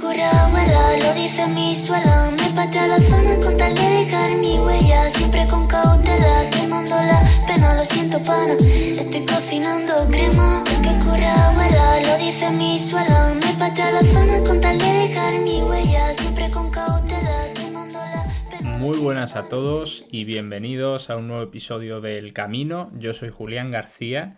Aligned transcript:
cura 0.00 0.30
abuela, 0.46 0.96
lo 0.96 1.14
dice 1.14 1.46
mi 1.46 1.74
suela. 1.74 2.30
Me 2.30 2.54
patea 2.54 2.86
la 2.86 3.00
zona 3.00 3.36
con 3.36 3.56
tal 3.56 3.74
de 3.74 3.88
dejar 3.98 4.34
mi 4.34 4.58
huella. 4.58 5.10
Siempre 5.10 5.46
con 5.46 5.66
cautela, 5.66 6.48
quemando 6.50 6.96
la 6.96 7.20
pena, 7.46 7.74
lo 7.74 7.84
siento 7.84 8.18
pana. 8.22 8.54
Estoy 8.54 9.24
cocinando 9.26 9.92
crema. 10.10 10.64
Que 10.82 10.92
cura 11.04 11.32
abuela, 11.48 12.00
lo 12.00 12.16
dice 12.24 12.50
mi 12.50 12.78
suela. 12.78 13.34
Me 13.34 13.52
patea 13.58 13.92
la 13.92 14.04
zona 14.04 14.42
con 14.42 14.60
tal 14.60 14.78
de 14.78 14.92
dejar 14.92 15.38
mi 15.38 15.62
huella. 15.62 16.14
Siempre 16.14 16.50
con 16.50 16.70
cautela, 16.70 17.52
quemando 17.54 17.98
la 17.98 18.24
pena. 18.50 18.78
Muy 18.78 18.98
buenas 18.98 19.36
a 19.36 19.48
todos 19.48 20.04
y 20.10 20.24
bienvenidos 20.24 21.10
a 21.10 21.16
un 21.16 21.28
nuevo 21.28 21.42
episodio 21.42 22.00
del 22.00 22.32
Camino. 22.32 22.90
Yo 22.98 23.12
soy 23.12 23.28
Julián 23.28 23.70
García 23.70 24.36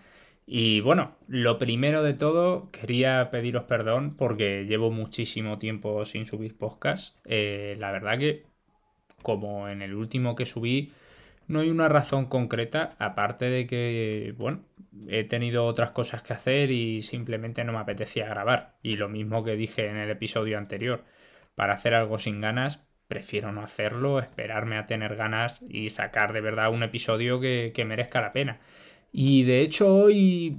y 0.54 0.82
bueno, 0.82 1.16
lo 1.28 1.56
primero 1.56 2.02
de 2.02 2.12
todo 2.12 2.70
quería 2.72 3.30
pediros 3.30 3.64
perdón 3.64 4.18
porque 4.18 4.66
llevo 4.66 4.90
muchísimo 4.90 5.56
tiempo 5.56 6.04
sin 6.04 6.26
subir 6.26 6.58
podcast. 6.58 7.16
Eh, 7.24 7.74
la 7.78 7.90
verdad 7.90 8.18
que 8.18 8.44
como 9.22 9.70
en 9.70 9.80
el 9.80 9.94
último 9.94 10.36
que 10.36 10.44
subí 10.44 10.92
no 11.48 11.60
hay 11.60 11.70
una 11.70 11.88
razón 11.88 12.26
concreta 12.26 12.96
aparte 12.98 13.46
de 13.46 13.66
que 13.66 14.34
bueno, 14.36 14.66
he 15.08 15.24
tenido 15.24 15.64
otras 15.64 15.92
cosas 15.92 16.20
que 16.22 16.34
hacer 16.34 16.70
y 16.70 17.00
simplemente 17.00 17.64
no 17.64 17.72
me 17.72 17.78
apetecía 17.78 18.28
grabar. 18.28 18.74
Y 18.82 18.98
lo 18.98 19.08
mismo 19.08 19.42
que 19.44 19.56
dije 19.56 19.88
en 19.88 19.96
el 19.96 20.10
episodio 20.10 20.58
anterior, 20.58 21.02
para 21.54 21.72
hacer 21.72 21.94
algo 21.94 22.18
sin 22.18 22.42
ganas 22.42 22.86
prefiero 23.08 23.52
no 23.52 23.62
hacerlo, 23.62 24.18
esperarme 24.18 24.76
a 24.76 24.86
tener 24.86 25.16
ganas 25.16 25.62
y 25.68 25.88
sacar 25.90 26.34
de 26.34 26.42
verdad 26.42 26.70
un 26.70 26.82
episodio 26.82 27.40
que, 27.40 27.72
que 27.74 27.86
merezca 27.86 28.20
la 28.20 28.32
pena. 28.32 28.60
Y 29.12 29.42
de 29.44 29.60
hecho 29.60 29.94
hoy, 29.94 30.56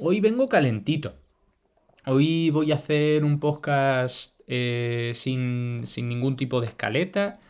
hoy 0.00 0.20
vengo 0.20 0.48
calentito. 0.48 1.14
Hoy 2.06 2.50
voy 2.50 2.72
a 2.72 2.74
hacer 2.74 3.24
un 3.24 3.38
podcast 3.38 4.40
eh, 4.48 5.12
sin, 5.14 5.82
sin, 5.84 6.08
ningún 6.08 6.36
tipo 6.36 6.60
de 6.60 6.66
escaleta, 6.66 7.40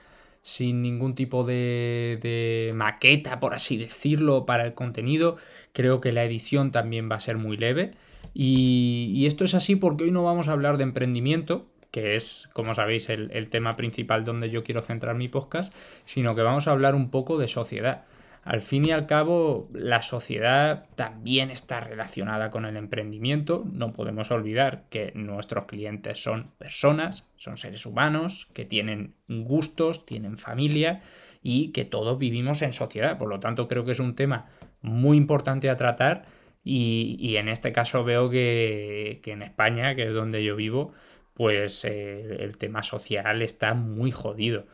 sin 0.42 0.82
ningún 0.82 1.14
tipo 1.14 1.44
de, 1.44 2.18
de, 2.22 2.72
maqueta, 2.74 3.40
por 3.40 3.54
así 3.54 3.78
decirlo, 3.78 4.44
para 4.44 4.66
el 4.66 4.74
contenido. 4.74 5.38
Creo 5.72 6.00
que 6.00 6.12
la 6.12 6.24
edición 6.24 6.70
también 6.70 7.10
va 7.10 7.16
a 7.16 7.20
ser 7.20 7.38
muy 7.38 7.56
leve. 7.56 7.92
Y, 8.34 9.24
esto 9.26 9.44
es 9.44 9.54
así 9.54 9.76
porque 9.76 10.04
hoy 10.04 10.10
no 10.10 10.24
vamos 10.24 10.48
a 10.48 10.52
hablar 10.52 10.76
de 10.76 10.84
emprendimiento, 10.84 11.66
que 11.90 12.16
es, 12.16 12.50
como 12.52 12.74
sabéis, 12.74 13.08
el, 13.08 13.30
el, 13.32 13.48
tema 13.48 13.72
principal 13.72 14.24
donde 14.24 14.50
yo 14.50 14.62
quiero 14.62 14.82
centrar 14.82 15.16
mi 15.16 15.28
podcast, 15.28 15.74
sino 16.04 16.34
que 16.34 16.42
vamos 16.42 16.68
a 16.68 16.72
hablar 16.72 16.94
un 16.94 17.10
poco 17.10 17.38
de 17.38 17.48
sociedad. 17.48 18.04
Al 18.44 18.60
fin 18.60 18.84
y 18.84 18.90
al 18.90 19.06
cabo, 19.06 19.70
la 19.72 20.02
sociedad 20.02 20.86
también 20.96 21.50
está 21.50 21.80
relacionada 21.80 22.50
con 22.50 22.66
el 22.66 22.76
emprendimiento. 22.76 23.64
No 23.72 23.94
podemos 23.94 24.30
olvidar 24.30 24.84
que 24.90 25.12
nuestros 25.14 25.64
clientes 25.64 26.22
son 26.22 26.44
personas, 26.58 27.30
son 27.36 27.56
seres 27.56 27.86
humanos, 27.86 28.48
que 28.52 28.66
tienen 28.66 29.14
gustos, 29.28 30.04
tienen 30.04 30.36
familia 30.36 31.00
y 31.42 31.72
que 31.72 31.86
todos 31.86 32.18
vivimos 32.18 32.60
en 32.60 32.74
sociedad. 32.74 33.16
Por 33.16 33.30
lo 33.30 33.40
tanto, 33.40 33.66
creo 33.66 33.86
que 33.86 33.92
es 33.92 34.00
un 34.00 34.14
tema 34.14 34.50
muy 34.82 35.16
importante 35.16 35.70
a 35.70 35.76
tratar 35.76 36.26
y, 36.62 37.36
en 37.36 37.48
este 37.48 37.72
caso 37.72 38.04
veo 38.04 38.28
que, 38.28 39.20
que, 39.22 39.32
en 39.32 39.42
España, 39.42 39.94
que 39.94 40.06
es 40.06 40.14
donde 40.14 40.44
yo 40.44 40.54
vivo, 40.56 40.92
pues 41.32 41.84
eh, 41.84 42.38
el 42.40 42.58
tema 42.58 42.82
social 42.82 43.42
está 43.42 43.74
muy 43.74 44.10
jodido. 44.10 44.66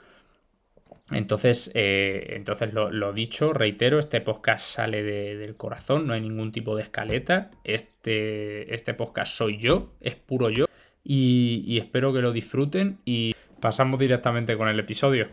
Entonces, 1.12 1.72
eh, 1.75 2.34
entonces 2.36 2.72
lo, 2.72 3.12
dicho, 3.12 3.53
reitero, 3.53 3.98
este 3.98 4.20
podcast 4.20 4.64
sale 4.64 5.03
de, 5.03 5.36
del 5.36 5.56
corazón, 5.56 6.06
no 6.06 6.14
hay 6.14 6.20
ningún 6.20 6.53
tipo 6.53 6.77
de 6.77 6.83
escaleta. 6.83 7.50
Este, 7.64 8.72
este 8.75 8.94
podcast 8.94 9.34
soy 9.34 9.58
yo, 9.58 9.92
es 10.00 10.14
puro 10.14 10.50
yo. 10.50 10.66
Y, 11.03 11.78
espero 11.78 12.12
que 12.12 12.20
lo 12.20 12.31
disfruten 12.31 12.98
y 13.05 13.34
pasamos 13.61 13.98
directamente 13.98 14.56
con 14.56 14.69
el 14.69 14.78
episodio. 14.78 15.28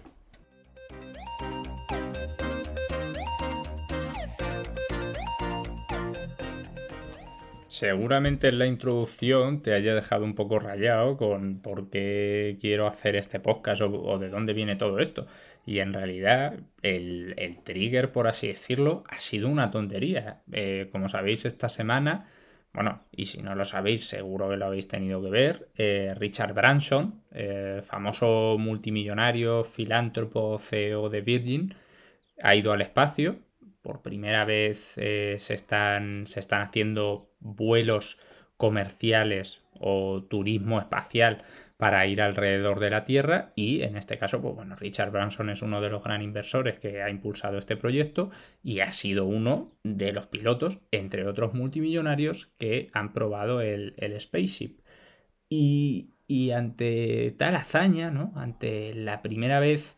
Seguramente 7.67 8.47
en 8.47 8.57
la 8.57 8.66
introducción 8.66 9.61
te 9.61 9.75
haya 9.75 9.93
dejado 9.93 10.23
un 10.23 10.33
poco 10.33 10.57
rayado 10.57 11.16
con 11.16 11.61
por 11.61 11.91
qué 11.91 12.57
quiero 12.59 12.87
hacer 12.87 13.16
este 13.16 13.39
podcast 13.39 13.83
o 13.83 14.17
de 14.17 14.29
dónde 14.29 14.53
viene 14.53 14.77
todo 14.77 14.97
esto. 14.97 15.27
Y 15.67 15.81
en 15.81 15.94
realidad 15.94 16.61
el, 16.81 17.33
el, 17.35 17.61
trigger, 17.61 18.13
por 18.13 18.29
así 18.29 18.47
decirlo, 18.47 19.03
ha 19.09 19.19
sido 19.19 19.50
una 19.50 19.69
tontería. 19.69 20.41
Eh, 20.53 20.88
como 20.94 21.09
sabéis, 21.09 21.44
esta 21.44 21.67
semana, 21.67 22.29
bueno, 22.72 23.03
y 23.11 23.25
si 23.25 23.41
no 23.41 23.53
lo 23.53 23.66
sabéis, 23.66 24.07
seguro 24.07 24.50
que 24.50 24.55
lo 24.55 24.67
habéis 24.67 24.88
tenido 24.88 25.22
que 25.22 25.29
ver, 25.29 25.67
eh, 25.75 26.13
Richard 26.16 26.53
Branson, 26.53 27.22
eh, 27.31 27.81
famoso 27.83 28.55
multimillonario, 28.57 29.66
filántropo, 29.66 30.57
CEO 30.57 31.09
de 31.09 31.19
Virgin, 31.19 31.75
ha 32.41 32.55
ido 32.55 32.72
al 32.72 32.79
espacio. 32.79 33.39
Por 33.81 34.01
primera 34.01 34.45
vez 34.45 34.79
se, 34.79 35.35
están, 35.35 36.28
se 36.28 36.39
están 36.39 36.61
haciendo 36.61 37.29
vuelos 37.41 38.19
comerciales 38.55 39.66
o 39.81 40.23
turismo 40.23 40.79
espacial 40.79 41.44
para 41.77 42.07
ir 42.07 42.21
alrededor 42.21 42.79
de 42.79 42.89
la 42.89 43.05
Tierra 43.05 43.53
y 43.55 43.83
en 43.83 43.97
este 43.97 44.17
caso, 44.17 44.41
pues 44.41 44.55
bueno, 44.55 44.75
Richard 44.75 45.11
Branson 45.11 45.51
es 45.51 45.61
uno 45.61 45.79
de 45.79 45.89
los 45.89 46.03
gran 46.03 46.23
inversores 46.23 46.79
que 46.79 47.03
ha 47.03 47.09
impulsado 47.09 47.59
este 47.59 47.77
proyecto 47.77 48.31
y 48.63 48.79
ha 48.79 48.91
sido 48.91 49.25
uno 49.25 49.77
de 49.83 50.11
los 50.11 50.25
pilotos, 50.25 50.79
entre 50.91 51.27
otros 51.27 51.53
multimillonarios, 51.53 52.47
que 52.57 52.89
han 52.93 53.13
probado 53.13 53.61
el, 53.61 53.93
spaceship. 54.19 54.79
Y, 55.49 56.11
ante 56.51 57.35
tal 57.37 57.55
hazaña, 57.55 58.11
¿no? 58.11 58.33
Ante 58.35 58.93
la 58.93 59.21
primera 59.21 59.59
vez 59.59 59.95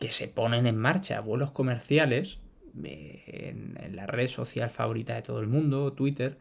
que 0.00 0.10
se 0.10 0.28
ponen 0.28 0.66
en 0.66 0.76
marcha 0.76 1.20
vuelos 1.20 1.52
comerciales, 1.52 2.40
en 2.82 3.94
la 3.94 4.06
red 4.06 4.28
social 4.28 4.70
favorita 4.70 5.14
de 5.14 5.22
todo 5.22 5.40
el 5.40 5.48
mundo, 5.48 5.92
Twitter, 5.92 6.38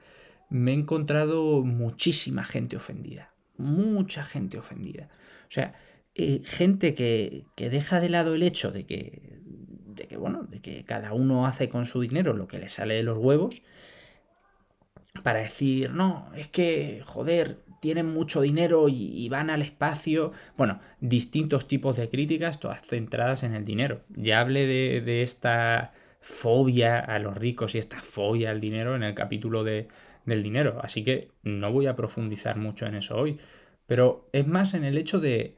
me 0.50 0.72
he 0.72 0.75
encontrado 0.75 1.63
muchísima 1.63 2.44
gente 2.44 2.78
ofendida 2.78 3.37
mucha 3.57 4.23
gente 4.23 4.57
ofendida. 4.57 5.09
O 5.47 5.51
sea, 5.51 5.73
eh, 6.16 6.41
gente 6.44 6.94
que, 6.94 7.45
que, 7.56 7.69
deja 7.69 8.00
de 8.00 8.09
lado 8.09 8.35
el 8.35 8.44
hecho 8.44 8.72
de 8.72 8.85
que, 8.85 9.40
de 9.44 10.07
que, 10.07 10.18
bueno, 10.18 10.44
de 10.44 10.62
que 10.62 10.84
cada 10.85 11.13
uno 11.13 11.45
hace 11.45 11.69
con 11.69 11.85
su 11.85 12.01
dinero 12.01 12.34
lo 12.34 12.47
que 12.47 12.59
le 12.59 12.69
sale 12.69 12.95
de 12.95 13.03
los 13.03 13.18
huevos, 13.18 13.62
para 15.23 15.40
decir, 15.40 15.91
no, 15.91 16.31
es 16.35 16.47
que, 16.47 17.01
joder, 17.03 17.59
tienen 17.81 18.07
mucho 18.07 18.41
dinero 18.41 18.90
y, 18.90 19.13
y, 19.13 19.29
van 19.29 19.50
al 19.50 19.62
espacio. 19.62 20.31
Bueno, 20.57 20.79
distintos 21.00 21.68
tipos 21.68 21.97
de 21.97 22.09
críticas, 22.09 22.59
todas 22.59 22.81
centradas 22.81 23.44
en 23.44 23.53
el 23.53 23.66
dinero. 23.66 24.01
Ya 24.09 24.39
hablé 24.39 24.66
de, 24.66 25.01
de 25.01 25.22
esta 25.22 25.94
fobia 26.22 27.00
a 27.00 27.19
los 27.19 27.38
ricos 27.38 27.75
y 27.75 27.78
esta 27.78 28.01
fobia 28.01 28.51
al 28.51 28.59
dinero 28.59 28.95
en 28.95 29.03
el 29.03 29.13
capítulo 29.13 29.63
de, 29.63 29.88
del 30.28 30.44
dinero. 30.44 30.80
Así 30.84 31.04
que 31.04 31.32
no 31.42 31.72
voy 31.72 31.88
a 31.88 31.96
profundizar 31.96 32.58
mucho 32.58 32.86
en 32.86 32.96
eso 32.96 33.18
hoy. 33.18 33.40
Pero 33.88 34.30
es 34.34 34.46
más 34.46 34.76
en 34.76 34.84
el 34.84 34.98
hecho 34.98 35.20
de, 35.20 35.58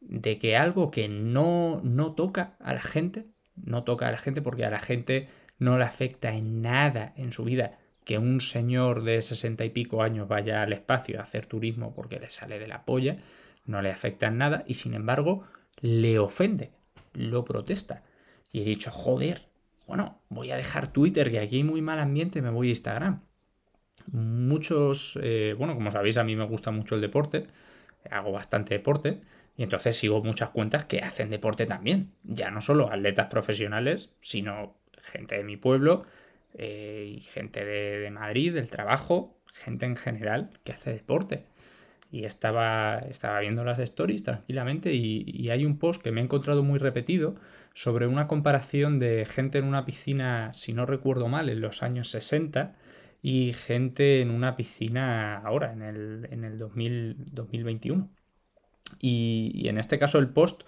de 0.00 0.38
que 0.38 0.56
algo 0.56 0.90
que 0.90 1.08
no, 1.08 1.80
no 1.82 2.12
toca 2.14 2.56
a 2.60 2.74
la 2.74 2.82
gente, 2.82 3.26
no 3.54 3.84
toca 3.84 4.08
a 4.08 4.10
la 4.10 4.18
gente 4.18 4.42
porque 4.42 4.64
a 4.64 4.70
la 4.70 4.80
gente 4.80 5.28
no 5.58 5.78
le 5.78 5.84
afecta 5.84 6.34
en 6.34 6.60
nada 6.60 7.14
en 7.16 7.30
su 7.30 7.44
vida 7.44 7.78
que 8.04 8.18
un 8.18 8.40
señor 8.40 9.04
de 9.04 9.22
sesenta 9.22 9.64
y 9.64 9.70
pico 9.70 10.02
años 10.02 10.28
vaya 10.28 10.62
al 10.62 10.74
espacio 10.74 11.18
a 11.18 11.22
hacer 11.22 11.46
turismo 11.46 11.94
porque 11.94 12.18
le 12.18 12.28
sale 12.28 12.58
de 12.58 12.66
la 12.66 12.84
polla, 12.84 13.18
no 13.64 13.80
le 13.80 13.90
afecta 13.90 14.26
en 14.26 14.36
nada 14.36 14.64
y 14.66 14.74
sin 14.74 14.92
embargo 14.92 15.44
le 15.80 16.18
ofende, 16.18 16.72
lo 17.14 17.44
protesta. 17.44 18.02
Y 18.52 18.60
he 18.60 18.64
dicho, 18.64 18.90
joder, 18.90 19.46
bueno, 19.86 20.20
voy 20.28 20.50
a 20.50 20.56
dejar 20.56 20.88
Twitter, 20.88 21.30
que 21.30 21.38
aquí 21.38 21.56
hay 21.56 21.64
muy 21.64 21.80
mal 21.80 21.98
ambiente, 21.98 22.42
me 22.42 22.50
voy 22.50 22.66
a 22.66 22.70
Instagram 22.70 23.22
muchos, 24.12 25.18
eh, 25.22 25.54
bueno, 25.56 25.74
como 25.74 25.90
sabéis, 25.90 26.16
a 26.16 26.24
mí 26.24 26.36
me 26.36 26.44
gusta 26.44 26.70
mucho 26.70 26.94
el 26.94 27.00
deporte, 27.00 27.46
hago 28.10 28.32
bastante 28.32 28.74
deporte, 28.74 29.20
y 29.56 29.62
entonces 29.62 29.96
sigo 29.96 30.22
muchas 30.22 30.50
cuentas 30.50 30.84
que 30.84 30.98
hacen 30.98 31.30
deporte 31.30 31.66
también, 31.66 32.10
ya 32.24 32.50
no 32.50 32.60
solo 32.60 32.90
atletas 32.92 33.28
profesionales, 33.28 34.10
sino 34.20 34.74
gente 35.00 35.36
de 35.36 35.44
mi 35.44 35.56
pueblo 35.56 36.04
eh, 36.54 37.14
y 37.16 37.20
gente 37.20 37.64
de, 37.64 38.10
Madrid, 38.10 38.54
del 38.54 38.70
trabajo, 38.70 39.38
gente 39.52 39.86
en 39.86 39.96
general 39.96 40.50
que 40.64 40.72
hace 40.72 40.92
deporte. 40.92 41.44
Y 42.10 42.26
estaba, 42.26 42.98
estaba 43.10 43.40
viendo 43.40 43.64
las 43.64 43.80
stories 43.80 44.22
tranquilamente 44.22 44.94
y, 44.94 45.24
y 45.26 45.50
hay 45.50 45.64
un 45.64 45.78
post 45.78 46.00
que 46.00 46.12
me 46.12 46.20
he 46.20 46.24
encontrado 46.24 46.62
muy 46.62 46.78
repetido 46.78 47.34
sobre 47.74 48.06
una 48.06 48.28
comparación 48.28 49.00
de 49.00 49.26
gente 49.26 49.58
en 49.58 49.64
una 49.64 49.84
piscina, 49.84 50.52
si 50.54 50.72
no 50.72 50.86
recuerdo 50.86 51.28
mal, 51.28 51.48
en 51.48 51.60
los 51.60 51.82
años 51.82 52.08
60, 52.10 52.76
y 53.26 53.54
gente 53.54 54.20
en 54.20 54.30
una 54.30 54.54
piscina 54.54 55.38
ahora, 55.38 55.72
en 55.72 55.80
el, 55.80 56.28
en 56.30 56.44
el 56.44 56.58
2000, 56.58 57.16
2021. 57.32 58.10
Y, 59.00 59.66
en 59.66 59.78
este 59.78 59.98
caso 59.98 60.18
el 60.18 60.28
post 60.28 60.64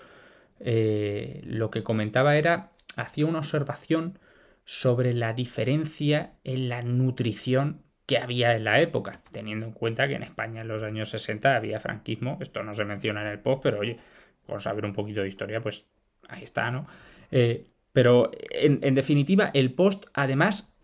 eh, 0.61 1.43
lo 1.45 1.71
que 1.71 1.83
comentaba 1.83 2.39
era, 2.39 2.73
hacía 2.97 3.27
una 3.27 3.41
observación 3.41 4.19
sobre 4.65 5.13
la 5.13 5.35
diferencia 5.35 6.33
en 6.45 6.71
la 6.71 6.81
nutrición 6.81 7.83
que 8.07 8.17
había 8.17 8.57
en 8.57 8.65
la 8.65 8.79
época, 8.79 9.21
teniendo 9.33 9.67
en 9.67 9.73
cuenta 9.73 10.09
que 10.09 10.15
en 10.15 10.23
España 10.23 10.63
en 10.63 10.69
los 10.69 10.83
años 10.83 11.11
60 11.11 11.57
había 11.57 11.79
franquismo, 11.79 12.39
esto 12.41 12.63
no 12.63 12.73
se 12.73 12.87
menciona 12.87 13.21
en 13.21 13.29
el 13.29 13.41
post, 13.41 13.63
pero 13.63 13.81
oye, 13.81 13.99
con 14.47 14.63
saber 14.63 14.87
un 14.87 14.95
poquito 14.95 15.21
de 15.21 15.29
historia, 15.29 15.61
pues 15.61 15.91
ahí 16.27 16.45
está, 16.45 16.71
¿no? 16.71 16.87
Eh, 17.31 17.67
pero 17.93 18.31
en, 18.51 18.95
definitiva, 18.95 19.51
el 19.53 19.75
post 19.75 20.07
además 20.15 20.76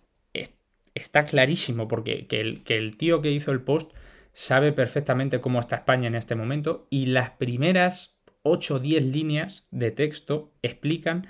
está 0.95 1.25
clarísimo, 1.25 1.89
porque 1.89 2.27
que 2.27 2.41
el, 2.41 2.65
que 2.65 2.77
el 2.77 2.97
tío 2.97 3.21
que 3.21 3.31
hizo 3.31 3.53
el 3.53 3.63
post 3.63 3.93
sabe 4.33 4.73
perfectamente 4.73 5.41
cómo 5.41 5.61
está 5.61 5.77
España 5.77 6.09
en 6.09 6.15
este 6.15 6.35
momento 6.35 6.87
y 6.91 7.07
las 7.07 7.31
primeras 7.31 8.23
8 8.43 8.77
o 8.77 8.79
10 8.79 9.05
líneas 9.05 9.69
de 9.71 9.91
texto 9.91 10.53
explican 10.63 11.27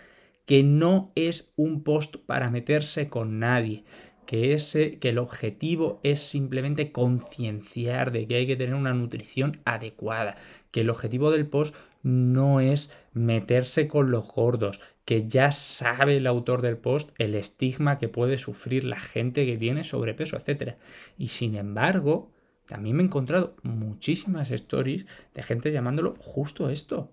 que 0.46 0.62
no 0.62 1.12
es 1.14 1.52
un 1.56 1.82
post 1.82 2.16
para 2.26 2.50
meterse 2.50 3.08
con 3.08 3.38
nadie, 3.38 3.84
que, 4.26 4.54
ese, 4.54 4.98
que 4.98 5.10
el 5.10 5.18
objetivo 5.18 6.00
es 6.02 6.20
simplemente 6.20 6.92
concienciar 6.92 8.12
de 8.12 8.26
que 8.26 8.36
hay 8.36 8.46
que 8.46 8.56
tener 8.56 8.74
una 8.74 8.94
nutrición 8.94 9.60
adecuada, 9.64 10.36
que 10.70 10.82
el 10.82 10.90
objetivo 10.90 11.30
del 11.30 11.46
post 11.46 11.74
no 12.02 12.60
es 12.60 12.96
meterse 13.12 13.86
con 13.86 14.10
los 14.10 14.26
gordos, 14.32 14.80
que 15.04 15.26
ya 15.26 15.52
sabe 15.52 16.16
el 16.16 16.26
autor 16.26 16.62
del 16.62 16.76
post 16.76 17.10
el 17.18 17.34
estigma 17.34 17.98
que 17.98 18.08
puede 18.08 18.38
sufrir 18.38 18.84
la 18.84 19.00
gente 19.00 19.46
que 19.46 19.56
tiene 19.56 19.84
sobrepeso, 19.84 20.36
etc. 20.36 20.76
Y 21.18 21.28
sin 21.28 21.56
embargo, 21.56 22.30
también 22.66 22.96
me 22.96 23.02
he 23.02 23.06
encontrado 23.06 23.56
muchísimas 23.62 24.50
stories 24.50 25.06
de 25.34 25.42
gente 25.42 25.72
llamándolo 25.72 26.14
justo 26.18 26.70
esto, 26.70 27.12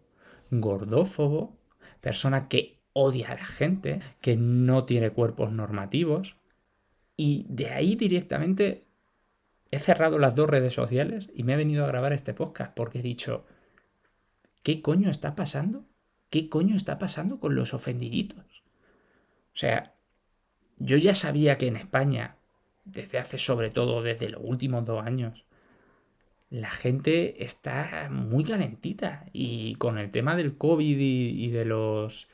gordófobo, 0.52 1.58
persona 2.02 2.48
que 2.48 2.80
odia 2.94 3.32
a 3.32 3.36
la 3.36 3.46
gente, 3.46 4.00
que 4.22 4.38
no 4.38 4.86
tiene 4.86 5.12
cuerpos 5.12 5.52
normativos. 5.52 6.36
Y 7.18 7.46
de 7.50 7.72
ahí 7.72 7.96
directamente 7.96 8.86
he 9.72 9.80
cerrado 9.80 10.20
las 10.20 10.36
dos 10.36 10.50
redes 10.50 10.74
sociales 10.74 11.30
y 11.34 11.44
me 11.44 11.54
he 11.54 11.58
venido 11.58 11.84
a 11.84 11.88
grabar 11.88 12.14
este 12.14 12.34
podcast 12.34 12.74
porque 12.76 13.00
he 13.00 13.04
dicho, 13.04 13.46
¿qué 14.64 14.82
coño 14.82 15.10
está 15.10 15.36
pasando? 15.36 15.86
¿Qué 16.30 16.50
coño 16.50 16.76
está 16.76 17.00
pasando 17.00 17.40
con 17.40 17.56
los 17.56 17.74
ofendiditos? 17.74 18.64
O 19.54 19.58
sea, 19.58 19.96
yo 20.78 20.98
ya 20.98 21.16
sabía 21.16 21.58
que 21.58 21.68
en 21.68 21.76
España, 21.76 22.38
desde 22.86 23.18
hace 23.18 23.38
sobre 23.38 23.70
todo 23.70 24.02
desde 24.02 24.30
los 24.30 24.42
últimos 24.44 24.86
dos 24.86 25.06
años, 25.06 25.46
la 26.50 26.72
gente 26.72 27.44
está 27.44 28.10
muy 28.12 28.44
calentita 28.44 29.26
y 29.34 29.76
con 29.76 29.98
el 29.98 30.12
tema 30.12 30.36
del 30.36 30.58
COVID 30.58 30.98
y 31.00 31.50
de 31.50 31.66
los 31.66 32.28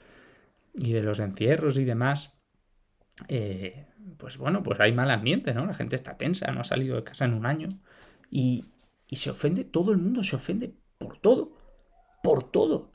y 0.75 0.91
de 0.91 1.01
los 1.01 1.19
encierros 1.19 1.77
y 1.77 1.85
demás, 1.85 2.37
eh, 3.27 3.85
pues 4.17 4.37
bueno, 4.37 4.63
pues 4.63 4.79
hay 4.79 4.91
mal 4.91 5.09
ambiente, 5.09 5.53
¿no? 5.53 5.65
La 5.65 5.73
gente 5.73 5.95
está 5.95 6.17
tensa, 6.17 6.51
no 6.51 6.61
ha 6.61 6.65
salido 6.65 6.95
de 6.95 7.03
casa 7.03 7.25
en 7.25 7.33
un 7.33 7.45
año 7.45 7.69
y, 8.29 8.65
y 9.07 9.15
se 9.17 9.29
ofende, 9.29 9.63
todo 9.63 9.91
el 9.91 9.97
mundo 9.97 10.23
se 10.23 10.35
ofende 10.35 10.73
por 10.97 11.17
todo, 11.17 11.57
por 12.23 12.51
todo. 12.51 12.94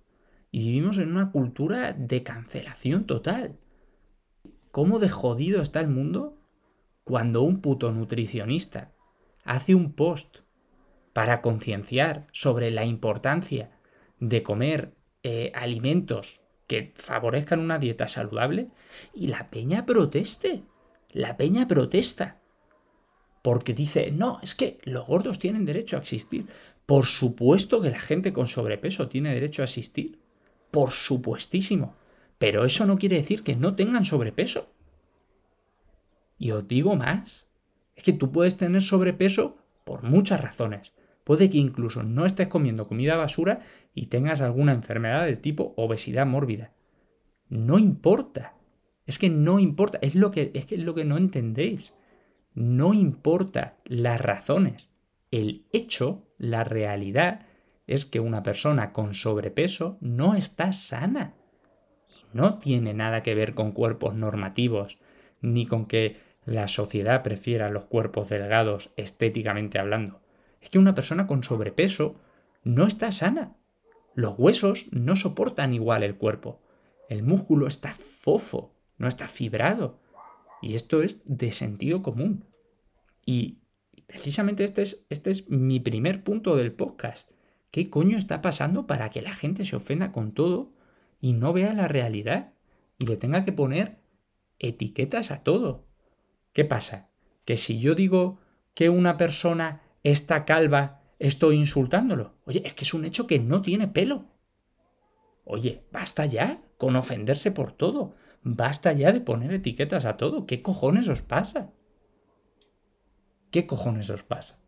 Y 0.50 0.66
vivimos 0.66 0.98
en 0.98 1.10
una 1.10 1.30
cultura 1.30 1.92
de 1.92 2.22
cancelación 2.22 3.04
total. 3.04 3.56
¿Cómo 4.70 4.98
de 4.98 5.08
jodido 5.08 5.62
está 5.62 5.80
el 5.80 5.88
mundo 5.88 6.38
cuando 7.04 7.42
un 7.42 7.60
puto 7.60 7.92
nutricionista 7.92 8.92
hace 9.44 9.74
un 9.74 9.92
post 9.92 10.38
para 11.12 11.40
concienciar 11.40 12.26
sobre 12.32 12.70
la 12.70 12.84
importancia 12.84 13.70
de 14.18 14.42
comer 14.42 14.94
eh, 15.22 15.50
alimentos 15.54 16.42
que 16.66 16.92
favorezcan 16.94 17.58
una 17.58 17.78
dieta 17.78 18.06
saludable 18.06 18.68
y 19.12 19.26
la 19.26 19.50
peña 19.50 19.86
proteste. 19.86 20.62
La 21.10 21.36
peña 21.36 21.66
protesta. 21.66 22.40
Porque 23.42 23.74
dice, 23.74 24.12
no, 24.12 24.38
es 24.42 24.54
que 24.54 24.78
los 24.84 25.06
gordos 25.06 25.38
tienen 25.38 25.64
derecho 25.64 25.96
a 25.96 26.00
existir. 26.00 26.46
Por 26.86 27.06
supuesto 27.06 27.80
que 27.80 27.90
la 27.90 27.98
gente 27.98 28.32
con 28.32 28.46
sobrepeso 28.46 29.08
tiene 29.08 29.34
derecho 29.34 29.62
a 29.62 29.64
existir. 29.64 30.20
Por 30.70 30.90
supuestísimo. 30.90 31.94
Pero 32.38 32.64
eso 32.64 32.86
no 32.86 32.98
quiere 32.98 33.16
decir 33.16 33.42
que 33.42 33.56
no 33.56 33.76
tengan 33.76 34.04
sobrepeso. 34.04 34.72
Y 36.38 36.52
os 36.52 36.66
digo 36.66 36.96
más. 36.96 37.46
Es 37.94 38.02
que 38.02 38.12
tú 38.14 38.32
puedes 38.32 38.56
tener 38.56 38.82
sobrepeso 38.82 39.58
por 39.84 40.02
muchas 40.02 40.40
razones. 40.40 40.92
Puede 41.24 41.50
que 41.50 41.58
incluso 41.58 42.02
no 42.02 42.24
estés 42.24 42.48
comiendo 42.48 42.88
comida 42.88 43.16
basura 43.16 43.60
y 43.94 44.06
tengas 44.06 44.40
alguna 44.40 44.72
enfermedad 44.72 45.26
del 45.26 45.38
tipo 45.38 45.74
obesidad 45.76 46.26
mórbida. 46.26 46.72
No 47.48 47.78
importa. 47.78 48.54
Es 49.06 49.18
que 49.18 49.28
no 49.28 49.58
importa. 49.58 49.98
Es 50.00 50.14
lo 50.14 50.30
que, 50.30 50.50
es, 50.54 50.64
que 50.66 50.76
es 50.76 50.80
lo 50.80 50.94
que 50.94 51.04
no 51.04 51.18
entendéis. 51.18 51.94
No 52.54 52.94
importa 52.94 53.76
las 53.84 54.20
razones. 54.20 54.90
El 55.30 55.66
hecho, 55.72 56.26
la 56.38 56.64
realidad, 56.64 57.46
es 57.94 58.06
que 58.06 58.20
una 58.20 58.42
persona 58.42 58.92
con 58.92 59.14
sobrepeso 59.14 59.98
no 60.00 60.34
está 60.34 60.72
sana. 60.72 61.34
Y 62.08 62.36
no 62.36 62.58
tiene 62.58 62.94
nada 62.94 63.22
que 63.22 63.34
ver 63.34 63.54
con 63.54 63.72
cuerpos 63.72 64.14
normativos, 64.14 64.98
ni 65.40 65.66
con 65.66 65.86
que 65.86 66.18
la 66.44 66.68
sociedad 66.68 67.22
prefiera 67.22 67.70
los 67.70 67.84
cuerpos 67.84 68.28
delgados 68.28 68.92
estéticamente 68.96 69.78
hablando 69.78 70.20
es 70.60 70.70
que 70.70 70.78
una 70.78 70.94
persona 70.94 71.26
con 71.26 71.42
sobrepeso 71.42 72.16
no 72.64 72.86
está 72.86 73.10
sana. 73.10 73.56
Los 74.14 74.38
huesos 74.38 74.88
no 74.92 75.16
soportan 75.16 75.72
igual 75.72 76.02
el 76.02 76.16
cuerpo. 76.16 76.60
El 77.08 77.22
músculo 77.22 77.66
está 77.66 77.94
fofo, 77.94 78.74
no 78.98 79.08
está 79.08 79.26
fibrado. 79.28 79.98
Y 80.62 80.74
esto 80.74 81.02
es 81.02 81.22
de 81.24 81.52
sentido 81.52 82.02
común. 82.02 82.44
Y 83.24 83.60
precisamente 84.06 84.64
este 84.64 84.82
es, 84.82 85.06
este 85.08 85.30
es 85.30 85.48
mi 85.48 85.80
primer 85.80 86.22
punto 86.22 86.56
del 86.56 86.72
podcast. 86.72 87.30
¿Qué 87.70 87.88
coño 87.88 88.16
está 88.16 88.42
pasando 88.42 88.86
para 88.86 89.10
que 89.10 89.22
la 89.22 89.32
gente 89.32 89.64
se 89.64 89.76
ofenda 89.76 90.12
con 90.12 90.32
todo 90.32 90.72
y 91.20 91.34
no 91.34 91.52
vea 91.52 91.72
la 91.72 91.88
realidad 91.88 92.52
y 92.98 93.06
le 93.06 93.16
tenga 93.16 93.44
que 93.44 93.52
poner 93.52 94.00
etiquetas 94.58 95.30
a 95.30 95.42
todo? 95.42 95.86
¿Qué 96.52 96.64
pasa? 96.64 97.10
Que 97.44 97.56
si 97.56 97.78
yo 97.78 97.94
digo 97.94 98.38
que 98.74 98.88
una 98.88 99.16
persona 99.16 99.82
esta 100.02 100.44
calva 100.44 101.02
estoy 101.18 101.56
insultándolo. 101.56 102.34
Oye, 102.44 102.62
es 102.64 102.74
que 102.74 102.84
es 102.84 102.94
un 102.94 103.04
hecho 103.04 103.26
que 103.26 103.38
no 103.38 103.62
tiene 103.62 103.86
pelo. 103.86 104.26
Oye, 105.44 105.86
basta 105.92 106.26
ya 106.26 106.62
con 106.76 106.96
ofenderse 106.96 107.52
por 107.52 107.72
todo. 107.72 108.14
Basta 108.42 108.92
ya 108.92 109.12
de 109.12 109.20
poner 109.20 109.52
etiquetas 109.52 110.06
a 110.06 110.16
todo. 110.16 110.46
¿Qué 110.46 110.62
cojones 110.62 111.08
os 111.08 111.22
pasa? 111.22 111.72
¿Qué 113.50 113.66
cojones 113.66 114.10
os 114.10 114.22
pasa? 114.22 114.60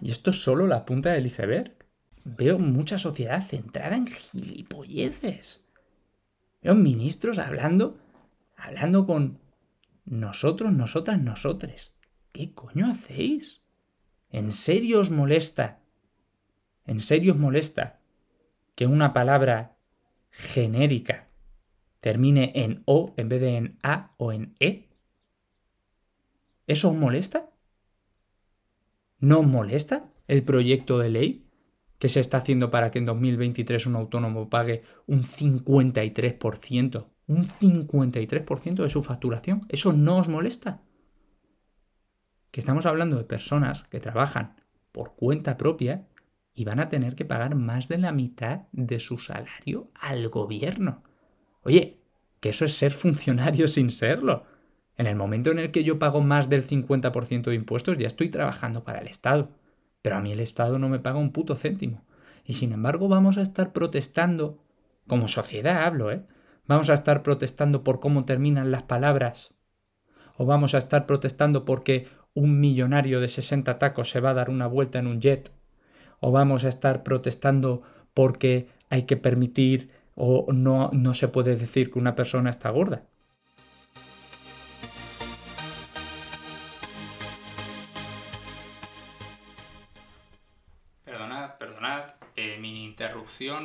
Y 0.00 0.10
esto 0.10 0.30
es 0.30 0.42
solo 0.42 0.66
la 0.66 0.84
punta 0.84 1.12
del 1.12 1.26
iceberg. 1.26 1.76
Veo 2.24 2.58
mucha 2.58 2.98
sociedad 2.98 3.42
centrada 3.42 3.96
en 3.96 4.06
gilipolleces. 4.06 5.64
Veo 6.62 6.74
ministros 6.74 7.38
hablando, 7.38 7.98
hablando 8.56 9.06
con 9.06 9.40
nosotros, 10.04 10.72
nosotras, 10.72 11.20
nosotres. 11.20 11.96
¿Qué 12.32 12.52
coño 12.52 12.90
hacéis? 12.90 13.62
¿En 14.30 14.52
serio 14.52 15.00
os 15.00 15.10
molesta? 15.10 15.80
¿En 16.86 16.98
serio 16.98 17.32
os 17.32 17.38
molesta 17.38 18.00
que 18.74 18.86
una 18.86 19.12
palabra 19.12 19.76
genérica 20.30 21.28
termine 22.00 22.52
en 22.54 22.82
O 22.86 23.14
en 23.16 23.28
vez 23.28 23.40
de 23.40 23.56
en 23.56 23.78
A 23.82 24.14
o 24.18 24.32
en 24.32 24.54
E? 24.60 24.88
¿Eso 26.66 26.90
os 26.90 26.96
molesta? 26.96 27.50
¿No 29.18 29.40
os 29.40 29.46
molesta 29.46 30.12
el 30.26 30.42
proyecto 30.42 30.98
de 30.98 31.10
ley 31.10 31.48
que 31.98 32.08
se 32.08 32.20
está 32.20 32.38
haciendo 32.38 32.70
para 32.70 32.90
que 32.90 32.98
en 32.98 33.06
2023 33.06 33.86
un 33.86 33.96
autónomo 33.96 34.48
pague 34.48 34.82
un 35.06 35.24
53%, 35.24 37.06
un 37.26 37.44
53% 37.44 38.82
de 38.82 38.88
su 38.88 39.02
facturación? 39.02 39.60
¿Eso 39.68 39.92
no 39.92 40.18
os 40.18 40.28
molesta? 40.28 40.82
que 42.50 42.60
estamos 42.60 42.86
hablando 42.86 43.16
de 43.16 43.24
personas 43.24 43.84
que 43.84 44.00
trabajan 44.00 44.56
por 44.92 45.14
cuenta 45.14 45.56
propia 45.56 46.08
y 46.54 46.64
van 46.64 46.80
a 46.80 46.88
tener 46.88 47.14
que 47.14 47.24
pagar 47.24 47.54
más 47.54 47.88
de 47.88 47.98
la 47.98 48.12
mitad 48.12 48.62
de 48.72 49.00
su 49.00 49.18
salario 49.18 49.90
al 49.94 50.28
gobierno. 50.28 51.04
Oye, 51.62 52.00
que 52.40 52.48
eso 52.48 52.64
es 52.64 52.74
ser 52.74 52.92
funcionario 52.92 53.68
sin 53.68 53.90
serlo. 53.90 54.44
En 54.98 55.06
el 55.06 55.16
momento 55.16 55.50
en 55.50 55.60
el 55.60 55.70
que 55.70 55.84
yo 55.84 55.98
pago 55.98 56.20
más 56.20 56.48
del 56.48 56.66
50% 56.66 57.44
de 57.44 57.54
impuestos 57.54 57.96
ya 57.96 58.08
estoy 58.08 58.28
trabajando 58.28 58.84
para 58.84 58.98
el 58.98 59.06
Estado. 59.06 59.48
Pero 60.02 60.16
a 60.16 60.20
mí 60.20 60.32
el 60.32 60.40
Estado 60.40 60.78
no 60.78 60.88
me 60.88 60.98
paga 60.98 61.18
un 61.18 61.32
puto 61.32 61.56
céntimo. 61.56 62.04
Y 62.44 62.54
sin 62.54 62.72
embargo 62.72 63.08
vamos 63.08 63.38
a 63.38 63.42
estar 63.42 63.72
protestando, 63.72 64.58
como 65.06 65.28
sociedad 65.28 65.84
hablo, 65.84 66.10
¿eh? 66.10 66.22
Vamos 66.66 66.90
a 66.90 66.94
estar 66.94 67.22
protestando 67.22 67.84
por 67.84 68.00
cómo 68.00 68.24
terminan 68.24 68.70
las 68.70 68.82
palabras. 68.82 69.54
O 70.36 70.44
vamos 70.44 70.74
a 70.74 70.78
estar 70.78 71.06
protestando 71.06 71.64
porque 71.64 72.08
un 72.34 72.60
millonario 72.60 73.20
de 73.20 73.28
60 73.28 73.78
tacos 73.78 74.10
se 74.10 74.20
va 74.20 74.30
a 74.30 74.34
dar 74.34 74.50
una 74.50 74.66
vuelta 74.66 74.98
en 74.98 75.06
un 75.06 75.20
jet, 75.20 75.52
o 76.20 76.30
vamos 76.30 76.64
a 76.64 76.68
estar 76.68 77.02
protestando 77.02 77.82
porque 78.14 78.68
hay 78.90 79.04
que 79.04 79.16
permitir 79.16 79.90
o 80.14 80.52
no, 80.52 80.90
no 80.92 81.14
se 81.14 81.28
puede 81.28 81.56
decir 81.56 81.90
que 81.90 81.98
una 81.98 82.14
persona 82.14 82.50
está 82.50 82.70
gorda. 82.70 83.04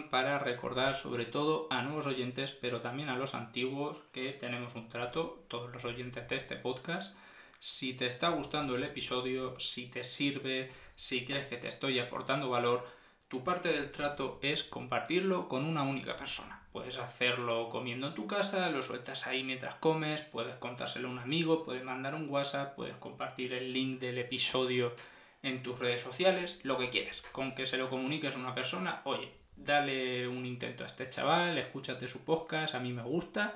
Para 0.09 0.39
recordar 0.39 0.95
sobre 0.95 1.25
todo 1.25 1.67
a 1.69 1.81
nuevos 1.81 2.05
oyentes, 2.05 2.51
pero 2.51 2.81
también 2.81 3.09
a 3.09 3.17
los 3.17 3.33
antiguos 3.33 3.97
que 4.11 4.31
tenemos 4.31 4.75
un 4.75 4.89
trato, 4.89 5.45
todos 5.47 5.71
los 5.71 5.85
oyentes 5.85 6.27
de 6.27 6.35
este 6.35 6.55
podcast. 6.55 7.15
Si 7.59 7.93
te 7.93 8.05
está 8.05 8.29
gustando 8.29 8.75
el 8.75 8.83
episodio, 8.83 9.59
si 9.59 9.87
te 9.87 10.03
sirve, 10.03 10.71
si 10.95 11.25
crees 11.25 11.47
que 11.47 11.57
te 11.57 11.69
estoy 11.69 11.97
aportando 11.99 12.49
valor, 12.49 12.85
tu 13.27 13.43
parte 13.43 13.69
del 13.69 13.91
trato 13.91 14.37
es 14.41 14.63
compartirlo 14.63 15.47
con 15.47 15.65
una 15.65 15.83
única 15.83 16.15
persona. 16.15 16.61
Puedes 16.71 16.97
hacerlo 16.97 17.69
comiendo 17.69 18.07
en 18.07 18.13
tu 18.13 18.27
casa, 18.27 18.69
lo 18.69 18.83
sueltas 18.83 19.25
ahí 19.27 19.43
mientras 19.43 19.75
comes, 19.75 20.21
puedes 20.21 20.55
contárselo 20.57 21.07
a 21.07 21.11
un 21.11 21.19
amigo, 21.19 21.63
puedes 21.63 21.83
mandar 21.83 22.15
un 22.15 22.29
WhatsApp, 22.29 22.75
puedes 22.75 22.95
compartir 22.97 23.53
el 23.53 23.73
link 23.73 23.99
del 23.99 24.17
episodio 24.17 24.93
en 25.41 25.63
tus 25.63 25.79
redes 25.79 26.01
sociales, 26.01 26.59
lo 26.63 26.77
que 26.77 26.89
quieras. 26.89 27.23
Con 27.31 27.55
que 27.55 27.65
se 27.65 27.77
lo 27.77 27.89
comuniques 27.89 28.35
a 28.35 28.39
una 28.39 28.55
persona, 28.55 29.01
oye, 29.03 29.31
dale 29.55 30.27
un 30.27 30.45
intento 30.45 30.83
a 30.83 30.87
este 30.87 31.09
chaval, 31.09 31.57
escúchate 31.57 32.07
su 32.07 32.23
podcast, 32.23 32.75
a 32.75 32.79
mí 32.79 32.93
me 32.93 33.03
gusta. 33.03 33.55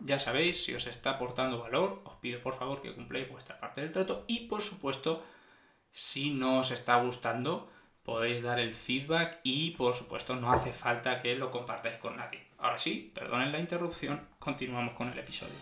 Ya 0.00 0.18
sabéis, 0.18 0.62
si 0.62 0.74
os 0.74 0.86
está 0.86 1.10
aportando 1.10 1.58
valor, 1.58 2.02
os 2.04 2.14
pido 2.16 2.40
por 2.40 2.54
favor 2.54 2.82
que 2.82 2.94
cumpláis 2.94 3.30
vuestra 3.30 3.58
parte 3.58 3.80
del 3.80 3.92
trato 3.92 4.24
y 4.26 4.46
por 4.46 4.60
supuesto, 4.60 5.22
si 5.90 6.30
no 6.30 6.58
os 6.58 6.70
está 6.70 7.00
gustando, 7.00 7.70
podéis 8.02 8.42
dar 8.42 8.60
el 8.60 8.74
feedback 8.74 9.40
y 9.42 9.70
por 9.72 9.94
supuesto 9.94 10.36
no 10.36 10.52
hace 10.52 10.72
falta 10.72 11.20
que 11.22 11.34
lo 11.34 11.50
compartáis 11.50 11.96
con 11.96 12.16
nadie. 12.16 12.40
Ahora 12.58 12.78
sí, 12.78 13.10
perdonen 13.14 13.52
la 13.52 13.58
interrupción, 13.58 14.20
continuamos 14.38 14.94
con 14.94 15.08
el 15.08 15.18
episodio. 15.18 15.54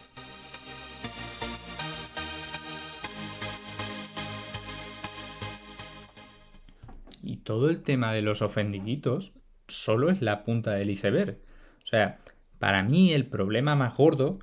Y 7.22 7.38
todo 7.38 7.70
el 7.70 7.82
tema 7.82 8.12
de 8.12 8.20
los 8.20 8.42
ofendiditos 8.42 9.32
solo 9.68 10.10
es 10.10 10.22
la 10.22 10.44
punta 10.44 10.72
del 10.72 10.90
iceberg. 10.90 11.38
O 11.82 11.86
sea, 11.86 12.18
para 12.58 12.82
mí 12.82 13.12
el 13.12 13.26
problema 13.26 13.76
más 13.76 13.96
gordo 13.96 14.38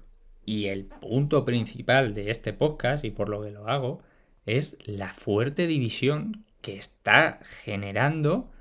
y 0.46 0.68
el 0.68 0.86
punto 0.86 1.46
principal 1.46 2.14
de 2.14 2.32
este 2.32 2.54
podcast 2.54 3.06
y 3.06 3.12
por 3.12 3.30
lo 3.30 3.42
que 3.42 3.52
lo 3.52 3.68
hago 3.68 4.02
es 4.46 4.78
la 4.86 5.14
fuerte 5.14 5.68
división 5.68 6.46
que 6.62 6.78
está 6.78 7.40
generando 7.44 8.52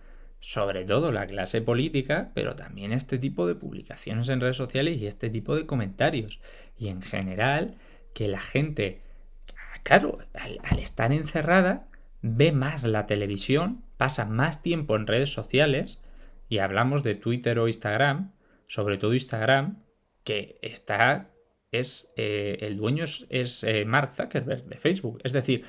sobre 0.41 0.85
todo 0.85 1.13
la 1.13 1.27
clase 1.27 1.61
política, 1.61 2.31
pero 2.35 2.57
también 2.57 2.93
este 2.93 3.19
tipo 3.19 3.47
de 3.47 3.55
publicaciones 3.55 4.29
en 4.31 4.41
redes 4.41 4.57
sociales 4.57 4.99
y 4.99 5.07
este 5.07 5.29
tipo 5.29 5.55
de 5.55 5.67
comentarios. 5.67 6.41
Y 6.79 6.89
en 6.89 7.03
general, 7.03 7.77
que 8.15 8.27
la 8.27 8.41
gente, 8.41 9.03
claro, 9.83 10.19
al, 10.35 10.79
estar 10.79 11.13
encerrada, 11.13 11.89
ve 12.23 12.53
más 12.53 12.85
la 12.85 13.07
televisión, 13.07 13.85
pasa 13.99 14.25
más 14.25 14.63
tiempo 14.63 14.97
en 14.97 15.07
redes 15.07 15.31
sociales, 15.31 16.03
y 16.51 16.59
hablamos 16.59 17.03
de 17.03 17.15
Twitter 17.15 17.59
o 17.61 17.69
Instagram, 17.69 18.33
sobre 18.67 18.99
todo 18.99 19.15
Instagram, 19.15 19.79
que 20.25 20.59
está, 20.61 21.31
es, 21.71 22.13
eh, 22.17 22.59
el 22.61 22.77
dueño 22.77 23.05
es, 23.05 23.65
eh, 23.65 23.85
Mark 23.87 24.11
Zuckerberg 24.15 24.65
de 24.65 24.77
Facebook. 24.77 25.21
Es 25.23 25.33
decir, 25.33 25.65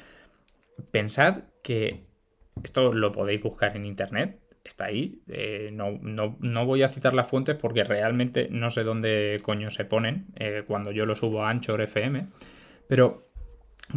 pensad 0.90 1.44
que 1.64 2.02
esto 2.64 2.94
lo 2.94 3.12
podéis 3.12 3.44
buscar 3.44 3.78
en 3.78 3.86
internet, 3.86 4.40
está 4.64 4.86
ahí. 4.86 5.22
Eh, 5.28 5.70
no, 5.72 6.66
voy 6.66 6.82
a 6.82 6.90
citar 6.90 7.14
las 7.14 7.28
fuentes 7.28 7.56
porque 7.56 7.84
realmente 7.84 8.48
no 8.50 8.72
sé 8.72 8.84
dónde 8.84 9.40
coño 9.44 9.70
se 9.70 9.86
ponen 9.86 10.34
cuando 10.66 10.92
yo 10.92 11.06
lo 11.06 11.16
subo 11.16 11.46
a 11.46 11.52
Anchor 11.52 11.82
FM. 11.82 12.26
Pero 12.88 13.30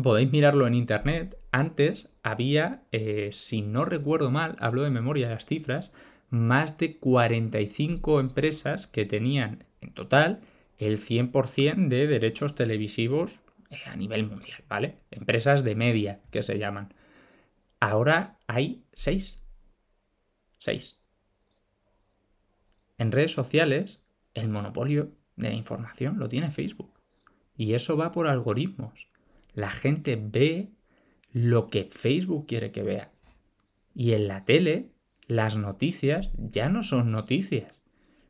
podéis 0.02 0.30
mirarlo 0.30 0.66
en 0.66 0.74
internet. 0.74 1.38
Antes 1.50 2.10
había, 2.22 2.82
si 3.30 3.62
no 3.62 3.86
recuerdo 3.86 4.30
mal, 4.30 4.56
hablo 4.58 4.82
de 4.82 4.90
memoria 4.90 5.30
las 5.30 5.46
cifras, 5.46 5.92
más 6.34 6.78
de 6.78 6.98
45 6.98 8.20
empresas 8.20 8.86
que 8.86 9.04
tenían 9.06 9.64
en 9.80 9.92
total 9.92 10.40
el 10.78 10.98
100% 10.98 11.88
de 11.88 12.06
derechos 12.06 12.54
televisivos 12.54 13.38
a 13.86 13.96
nivel 13.96 14.26
mundial, 14.26 14.62
¿vale? 14.68 14.98
Empresas 15.10 15.64
de 15.64 15.74
media 15.74 16.20
que 16.30 16.42
se 16.42 16.58
llaman. 16.58 16.94
Ahora 17.80 18.38
hay 18.46 18.84
6 18.92 19.44
6. 20.58 21.00
En 22.96 23.12
redes 23.12 23.32
sociales, 23.32 24.06
el 24.32 24.48
monopolio 24.48 25.12
de 25.36 25.50
la 25.50 25.54
información 25.54 26.18
lo 26.18 26.28
tiene 26.28 26.50
Facebook. 26.50 26.92
Y 27.56 27.74
eso 27.74 27.96
va 27.96 28.12
por 28.12 28.26
algoritmos. 28.26 29.08
La 29.52 29.70
gente 29.70 30.16
ve 30.16 30.70
lo 31.32 31.68
que 31.68 31.84
Facebook 31.84 32.46
quiere 32.46 32.72
que 32.72 32.82
vea. 32.82 33.12
Y 33.94 34.12
en 34.12 34.26
la 34.26 34.44
tele, 34.44 34.93
las 35.26 35.56
noticias 35.56 36.30
ya 36.36 36.68
no 36.68 36.82
son 36.82 37.10
noticias. 37.10 37.80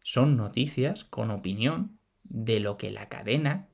Son 0.02 0.36
noticias 0.36 1.04
con 1.04 1.30
opinión 1.30 1.98
de 2.22 2.60
lo 2.60 2.76
que 2.76 2.90
la 2.90 3.08
cadena 3.08 3.68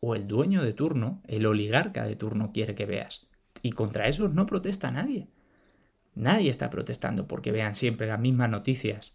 o 0.00 0.14
el 0.14 0.26
dueño 0.26 0.62
de 0.62 0.72
turno, 0.72 1.22
el 1.26 1.46
oligarca 1.46 2.04
de 2.04 2.16
turno 2.16 2.52
quiere 2.52 2.74
que 2.74 2.86
veas. 2.86 3.28
Y 3.62 3.72
contra 3.72 4.08
eso 4.08 4.28
no 4.28 4.46
protesta 4.46 4.90
nadie. 4.90 5.28
Nadie 6.14 6.50
está 6.50 6.70
protestando 6.70 7.26
porque 7.26 7.52
vean 7.52 7.74
siempre 7.74 8.06
las 8.06 8.20
mismas 8.20 8.50
noticias 8.50 9.14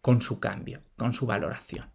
con 0.00 0.22
su 0.22 0.40
cambio, 0.40 0.82
con 0.96 1.12
su 1.12 1.26
valoración. 1.26 1.90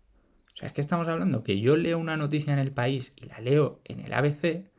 O 0.54 0.58
sea, 0.58 0.68
es 0.68 0.74
que 0.74 0.82
estamos 0.82 1.08
hablando 1.08 1.44
que 1.44 1.60
yo 1.60 1.76
leo 1.76 1.98
una 1.98 2.16
noticia 2.16 2.54
en 2.54 2.60
el 2.60 2.72
país 2.72 3.14
y 3.16 3.26
la 3.26 3.40
leo 3.40 3.82
en 3.86 4.02
el 4.02 4.14
ABC 4.14 4.70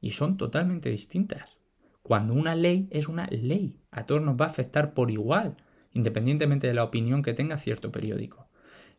y 0.00 0.12
son 0.12 0.36
totalmente 0.36 0.88
distintas. 0.88 1.58
Cuando 2.02 2.34
una 2.34 2.54
ley 2.54 2.88
es 2.90 3.06
una 3.06 3.26
ley, 3.26 3.81
a 3.92 4.06
todos 4.06 4.22
nos 4.22 4.40
va 4.40 4.46
a 4.46 4.48
afectar 4.48 4.94
por 4.94 5.10
igual, 5.10 5.56
independientemente 5.92 6.66
de 6.66 6.74
la 6.74 6.84
opinión 6.84 7.22
que 7.22 7.34
tenga 7.34 7.58
cierto 7.58 7.92
periódico. 7.92 8.48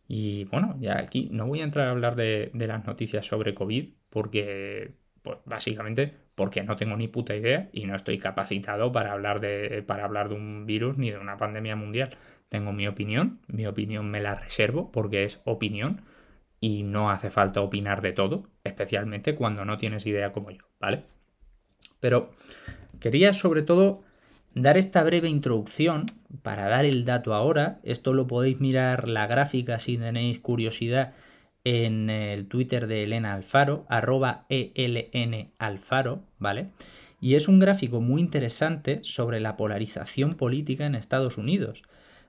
Y 0.07 0.45
bueno, 0.45 0.75
ya 0.79 0.99
aquí 0.99 1.29
no 1.31 1.47
voy 1.47 1.61
a 1.61 1.63
entrar 1.63 1.87
a 1.87 1.91
hablar 1.91 2.15
de, 2.15 2.51
las 2.53 2.85
noticias 2.85 3.25
sobre 3.25 3.53
COVID 3.53 3.89
porque 4.09 4.93
pues 5.21 5.39
básicamente 5.45 6.13
porque 6.35 6.63
no 6.63 6.75
tengo 6.75 6.95
ni 6.97 7.07
puta 7.07 7.35
idea 7.35 7.69
y 7.71 7.85
no 7.85 7.95
estoy 7.95 8.17
capacitado 8.19 8.91
para 8.91 9.13
hablar 9.13 9.39
de, 9.39 9.83
para 9.87 10.03
hablar 10.03 10.29
de 10.29 10.35
un 10.35 10.65
virus 10.65 10.97
ni 10.97 11.09
de 11.09 11.17
una 11.17 11.37
pandemia 11.37 11.75
mundial. 11.75 12.11
Tengo 12.49 12.73
mi 12.73 12.87
opinión, 12.87 13.39
mi 13.47 13.65
opinión 13.65 14.11
me 14.11 14.21
la 14.21 14.35
reservo 14.35 14.91
porque 14.91 15.23
es 15.23 15.41
opinión 15.45 16.01
y 16.59 16.83
no 16.83 17.09
hace 17.09 17.29
falta 17.29 17.61
opinar 17.61 18.01
de 18.01 18.13
todo, 18.13 18.43
especialmente 18.63 19.35
cuando 19.35 19.65
no 19.65 19.77
tienes 19.77 20.05
idea 20.05 20.31
como 20.31 20.51
yo, 20.51 20.63
¿vale? 20.79 21.03
Pero 21.99 22.31
quería 22.99 23.33
sobre 23.33 23.63
todo 23.63 24.03
dar 24.55 24.77
esta 24.77 25.03
breve 25.03 25.29
introducción 25.29 26.05
para 26.41 26.67
dar 26.67 26.85
el 26.85 27.05
dato 27.05 27.33
ahora. 27.33 27.79
Esto 27.83 28.13
lo 28.13 28.27
podéis 28.27 28.59
mirar 28.59 29.07
la 29.07 29.27
gráfica 29.27 29.79
si 29.79 29.97
tenéis 29.97 30.39
curiosidad 30.39 31.13
en 31.63 32.09
el 32.09 32.47
Twitter 32.47 32.87
de 32.87 33.03
Elena 33.03 33.33
Alfaro, 33.33 33.85
arroba 33.87 34.45
ELN 34.49 35.51
Alfaro, 35.59 36.23
¿vale? 36.37 36.67
Y 37.21 37.35
es 37.35 37.47
un 37.47 37.59
gráfico 37.59 38.01
muy 38.01 38.19
interesante 38.19 38.99
sobre 39.03 39.39
la 39.39 39.55
polarización 39.55 40.33
política 40.33 40.85
en 40.85 40.95
Estados 40.95 41.37
Unidos, 41.37 41.83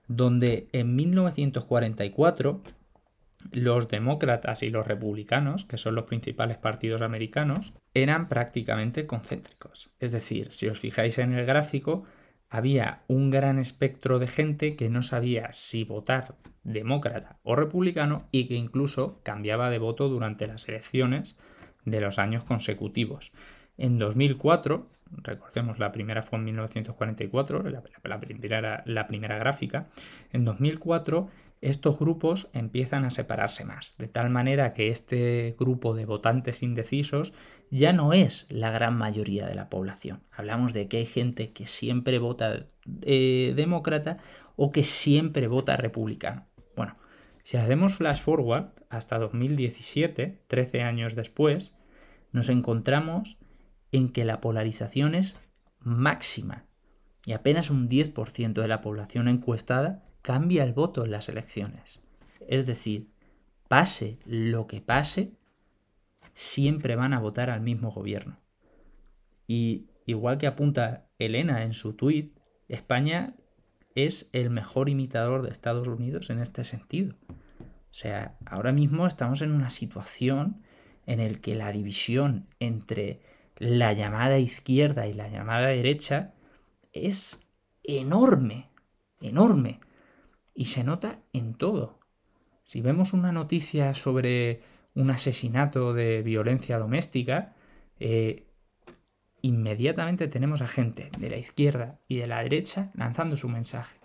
donde 0.06 0.68
en 0.72 0.94
1944 0.94 2.62
los 3.52 3.88
demócratas 3.88 4.62
y 4.62 4.70
los 4.70 4.86
republicanos, 4.86 5.64
que 5.64 5.78
son 5.78 5.94
los 5.94 6.04
principales 6.04 6.56
partidos 6.56 7.02
americanos, 7.02 7.72
eran 7.92 8.28
prácticamente 8.28 9.06
concéntricos. 9.06 9.90
Es 10.00 10.12
decir, 10.12 10.52
si 10.52 10.68
os 10.68 10.78
fijáis 10.78 11.18
en 11.18 11.34
el 11.34 11.46
gráfico, 11.46 12.04
había 12.50 13.02
un 13.08 13.30
gran 13.30 13.58
espectro 13.58 14.18
de 14.18 14.26
gente 14.26 14.76
que 14.76 14.88
no 14.88 15.02
sabía 15.02 15.52
si 15.52 15.84
votar 15.84 16.36
demócrata 16.62 17.38
o 17.42 17.56
republicano 17.56 18.28
y 18.30 18.46
que 18.46 18.54
incluso 18.54 19.20
cambiaba 19.22 19.70
de 19.70 19.78
voto 19.78 20.08
durante 20.08 20.46
las 20.46 20.68
elecciones 20.68 21.36
de 21.84 22.00
los 22.00 22.18
años 22.18 22.44
consecutivos. 22.44 23.32
En 23.76 23.98
2004, 23.98 24.88
recordemos 25.22 25.78
la 25.78 25.92
primera 25.92 26.22
fue 26.22 26.38
en 26.38 26.44
1944, 26.44 27.62
la, 27.70 27.82
primera, 28.20 28.82
la 28.86 29.06
primera 29.06 29.38
gráfica, 29.38 29.88
en 30.32 30.44
2004 30.44 31.28
estos 31.64 31.98
grupos 31.98 32.50
empiezan 32.52 33.06
a 33.06 33.10
separarse 33.10 33.64
más, 33.64 33.96
de 33.96 34.06
tal 34.06 34.28
manera 34.28 34.74
que 34.74 34.90
este 34.90 35.56
grupo 35.58 35.94
de 35.94 36.04
votantes 36.04 36.62
indecisos 36.62 37.32
ya 37.70 37.94
no 37.94 38.12
es 38.12 38.46
la 38.50 38.70
gran 38.70 38.96
mayoría 38.98 39.46
de 39.46 39.54
la 39.54 39.70
población. 39.70 40.22
Hablamos 40.30 40.74
de 40.74 40.88
que 40.88 40.98
hay 40.98 41.06
gente 41.06 41.52
que 41.52 41.66
siempre 41.66 42.18
vota 42.18 42.66
eh, 43.00 43.54
demócrata 43.56 44.18
o 44.56 44.72
que 44.72 44.82
siempre 44.82 45.48
vota 45.48 45.78
republicano. 45.78 46.46
Bueno, 46.76 46.98
si 47.44 47.56
hacemos 47.56 47.94
flash 47.94 48.20
forward 48.20 48.66
hasta 48.90 49.18
2017, 49.18 50.42
13 50.46 50.82
años 50.82 51.14
después, 51.14 51.74
nos 52.30 52.50
encontramos 52.50 53.38
en 53.90 54.10
que 54.10 54.26
la 54.26 54.42
polarización 54.42 55.14
es 55.14 55.40
máxima 55.78 56.66
y 57.24 57.32
apenas 57.32 57.70
un 57.70 57.88
10% 57.88 58.52
de 58.52 58.68
la 58.68 58.82
población 58.82 59.28
encuestada 59.28 60.04
cambia 60.24 60.64
el 60.64 60.72
voto 60.72 61.04
en 61.04 61.10
las 61.10 61.28
elecciones. 61.28 62.00
Es 62.48 62.64
decir, 62.64 63.10
pase 63.68 64.18
lo 64.24 64.66
que 64.66 64.80
pase, 64.80 65.34
siempre 66.32 66.96
van 66.96 67.12
a 67.12 67.20
votar 67.20 67.50
al 67.50 67.60
mismo 67.60 67.90
gobierno. 67.90 68.40
Y 69.46 69.90
igual 70.06 70.38
que 70.38 70.46
apunta 70.46 71.10
Elena 71.18 71.62
en 71.62 71.74
su 71.74 71.92
tuit, 71.92 72.38
España 72.68 73.34
es 73.94 74.30
el 74.32 74.48
mejor 74.48 74.88
imitador 74.88 75.42
de 75.42 75.50
Estados 75.50 75.86
Unidos 75.86 76.30
en 76.30 76.38
este 76.38 76.64
sentido. 76.64 77.14
O 77.28 77.94
sea, 77.96 78.34
ahora 78.46 78.72
mismo 78.72 79.06
estamos 79.06 79.42
en 79.42 79.52
una 79.52 79.68
situación 79.68 80.62
en 81.04 81.20
el 81.20 81.42
que 81.42 81.54
la 81.54 81.70
división 81.70 82.48
entre 82.60 83.20
la 83.58 83.92
llamada 83.92 84.38
izquierda 84.38 85.06
y 85.06 85.12
la 85.12 85.28
llamada 85.28 85.66
derecha 85.66 86.32
es 86.94 87.46
enorme, 87.82 88.70
enorme. 89.20 89.80
Y 90.54 90.66
se 90.66 90.84
nota 90.84 91.20
en 91.32 91.54
todo. 91.54 91.98
Si 92.64 92.80
vemos 92.80 93.12
una 93.12 93.32
noticia 93.32 93.92
sobre 93.94 94.62
un 94.94 95.10
asesinato 95.10 95.92
de 95.92 96.22
violencia 96.22 96.78
doméstica, 96.78 97.54
eh, 97.98 98.46
inmediatamente 99.42 100.28
tenemos 100.28 100.62
a 100.62 100.68
gente 100.68 101.10
de 101.18 101.30
la 101.30 101.36
izquierda 101.36 101.96
y 102.08 102.16
de 102.16 102.26
la 102.26 102.42
derecha 102.42 102.90
lanzando 102.94 103.36
su 103.36 103.48
mensaje. 103.48 103.98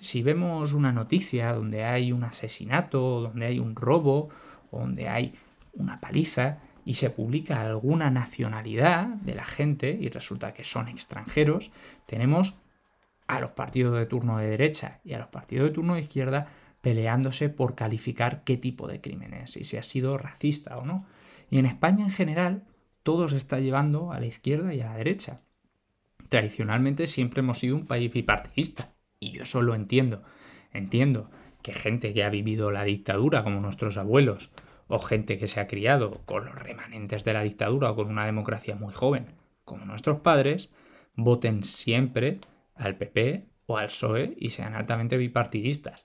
Si 0.00 0.22
vemos 0.22 0.72
una 0.72 0.92
noticia 0.92 1.52
donde 1.52 1.84
hay 1.84 2.12
un 2.12 2.24
asesinato, 2.24 3.22
donde 3.22 3.46
hay 3.46 3.58
un 3.58 3.74
robo, 3.74 4.28
donde 4.70 5.08
hay 5.08 5.34
una 5.72 6.00
paliza, 6.00 6.58
y 6.84 6.94
se 6.94 7.10
publica 7.10 7.62
alguna 7.62 8.10
nacionalidad 8.10 9.06
de 9.06 9.34
la 9.34 9.44
gente 9.44 9.90
y 10.00 10.08
resulta 10.08 10.52
que 10.54 10.62
son 10.62 10.88
extranjeros, 10.88 11.72
tenemos 12.06 12.58
a 13.26 13.40
los 13.40 13.50
partidos 13.50 13.98
de 13.98 14.06
turno 14.06 14.38
de 14.38 14.48
derecha 14.48 15.00
y 15.04 15.14
a 15.14 15.18
los 15.18 15.28
partidos 15.28 15.68
de 15.68 15.74
turno 15.74 15.94
de 15.94 16.00
izquierda 16.00 16.48
peleándose 16.80 17.48
por 17.48 17.74
calificar 17.74 18.44
qué 18.44 18.56
tipo 18.56 18.86
de 18.86 19.00
crímenes 19.00 19.56
y 19.56 19.64
si 19.64 19.76
ha 19.76 19.82
sido 19.82 20.18
racista 20.18 20.78
o 20.78 20.86
no. 20.86 21.06
Y 21.50 21.58
en 21.58 21.66
España 21.66 22.04
en 22.04 22.10
general 22.10 22.64
todo 23.02 23.28
se 23.28 23.36
está 23.36 23.60
llevando 23.60 24.12
a 24.12 24.20
la 24.20 24.26
izquierda 24.26 24.72
y 24.74 24.80
a 24.80 24.86
la 24.86 24.96
derecha. 24.96 25.40
Tradicionalmente 26.28 27.06
siempre 27.06 27.40
hemos 27.40 27.58
sido 27.58 27.76
un 27.76 27.86
país 27.86 28.12
bipartidista 28.12 28.92
y 29.18 29.32
yo 29.32 29.44
solo 29.44 29.74
entiendo. 29.74 30.22
Entiendo 30.72 31.30
que 31.62 31.72
gente 31.72 32.12
que 32.14 32.22
ha 32.22 32.30
vivido 32.30 32.70
la 32.70 32.84
dictadura 32.84 33.42
como 33.42 33.60
nuestros 33.60 33.96
abuelos 33.96 34.52
o 34.88 34.98
gente 34.98 35.38
que 35.38 35.48
se 35.48 35.58
ha 35.58 35.66
criado 35.66 36.22
con 36.26 36.44
los 36.44 36.54
remanentes 36.54 37.24
de 37.24 37.32
la 37.32 37.42
dictadura 37.42 37.90
o 37.90 37.96
con 37.96 38.08
una 38.08 38.26
democracia 38.26 38.76
muy 38.76 38.92
joven 38.92 39.34
como 39.64 39.84
nuestros 39.84 40.20
padres, 40.20 40.72
voten 41.16 41.64
siempre 41.64 42.38
al 42.76 42.96
PP 42.96 43.48
o 43.66 43.78
al 43.78 43.86
PSOE 43.86 44.34
y 44.38 44.50
sean 44.50 44.74
altamente 44.74 45.16
bipartidistas 45.16 46.04